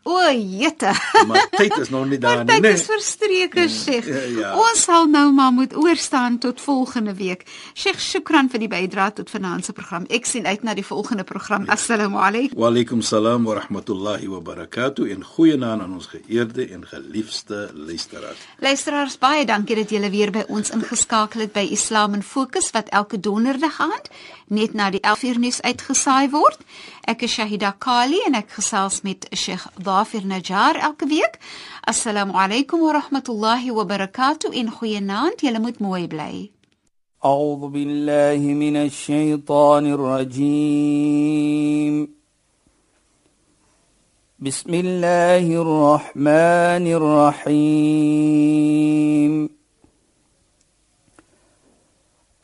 O, 0.08 0.32
jette. 0.32 0.92
Maar 1.28 1.48
tyd 1.52 1.78
is 1.78 1.90
nog 1.90 2.06
nie 2.08 2.18
daar 2.18 2.46
nie. 2.46 2.62
Dit 2.62 2.78
is 2.78 2.86
verstreke, 2.88 3.60
ja, 3.60 3.68
Sheikh. 3.68 4.08
Ja, 4.08 4.22
ja. 4.40 4.52
Ons 4.56 4.86
sal 4.88 5.10
nou 5.12 5.32
maar 5.36 5.52
moet 5.52 5.76
oorstaan 5.76 6.38
tot 6.40 6.62
volgende 6.62 7.14
week. 7.14 7.44
Sheikh, 7.74 8.00
shukran 8.00 8.48
vir 8.54 8.64
die 8.64 8.70
bydrae 8.72 9.12
tot 9.18 9.30
vanaand 9.34 9.68
se 9.68 9.76
program. 9.76 10.06
Ek 10.08 10.26
sien 10.30 10.48
uit 10.48 10.64
na 10.64 10.78
die 10.78 10.86
volgende 10.86 11.26
program. 11.28 11.66
Ja. 11.68 11.76
Assalamu 11.76 12.22
alaykum. 12.24 12.56
Wa 12.60 12.72
alaykum 12.72 13.02
salaam 13.02 13.44
wa 13.44 13.58
rahmatullahi 13.60 14.32
wa 14.32 14.40
barakatuh. 14.40 15.10
En 15.12 15.28
goeienaand 15.34 15.84
aan 15.84 15.94
ons 16.00 16.08
geëerde 16.14 16.70
en 16.72 16.88
geliefde 16.88 17.68
luisteraars. 17.74 18.48
Luisteraars, 18.64 19.20
baie 19.20 19.46
dankie 19.46 19.76
dat 19.76 19.92
julle 19.92 20.10
weer 20.14 20.32
by 20.32 20.46
ons 20.48 20.72
ingeskakel 20.72 21.48
het 21.48 21.56
by 21.58 21.68
Islam 21.76 22.16
in 22.16 22.24
Fokus 22.24 22.72
wat 22.72 22.96
elke 22.96 23.20
donderdag 23.20 23.82
aand 23.84 24.12
net 24.48 24.74
na 24.74 24.90
die 24.90 25.02
11uur 25.04 25.40
nuus 25.40 25.62
uitgesaai 25.62 26.30
word. 26.32 26.60
Ek 27.08 27.24
is 27.28 27.36
Shahida 27.36 27.74
Kali 27.80 28.20
en 28.28 28.38
ek 28.40 28.54
gesels 28.58 29.02
met 29.04 29.28
Sheikh 29.36 29.68
Dafir 29.98 30.24
Najjar 30.30 30.76
elke 30.88 31.06
week. 31.10 31.34
Assalamu 31.92 32.34
alaykum 32.42 32.80
wa 32.86 32.92
rahmatullahi 33.00 33.72
wa 33.78 33.84
barakatuh 33.92 34.54
in 34.54 34.68
goeienaand. 34.70 35.38
Julle 35.42 35.60
moet 35.60 35.80
mooi 35.80 36.08
bly. 36.08 36.52
أعوذ 37.26 37.68
بالله 37.70 38.38
من 38.54 38.76
الشيطان 38.76 39.86
الرجيم 39.94 41.28
بسم 44.40 44.74
الله 44.74 45.62
الرحمن 45.62 46.86
الرحيم 47.48 48.38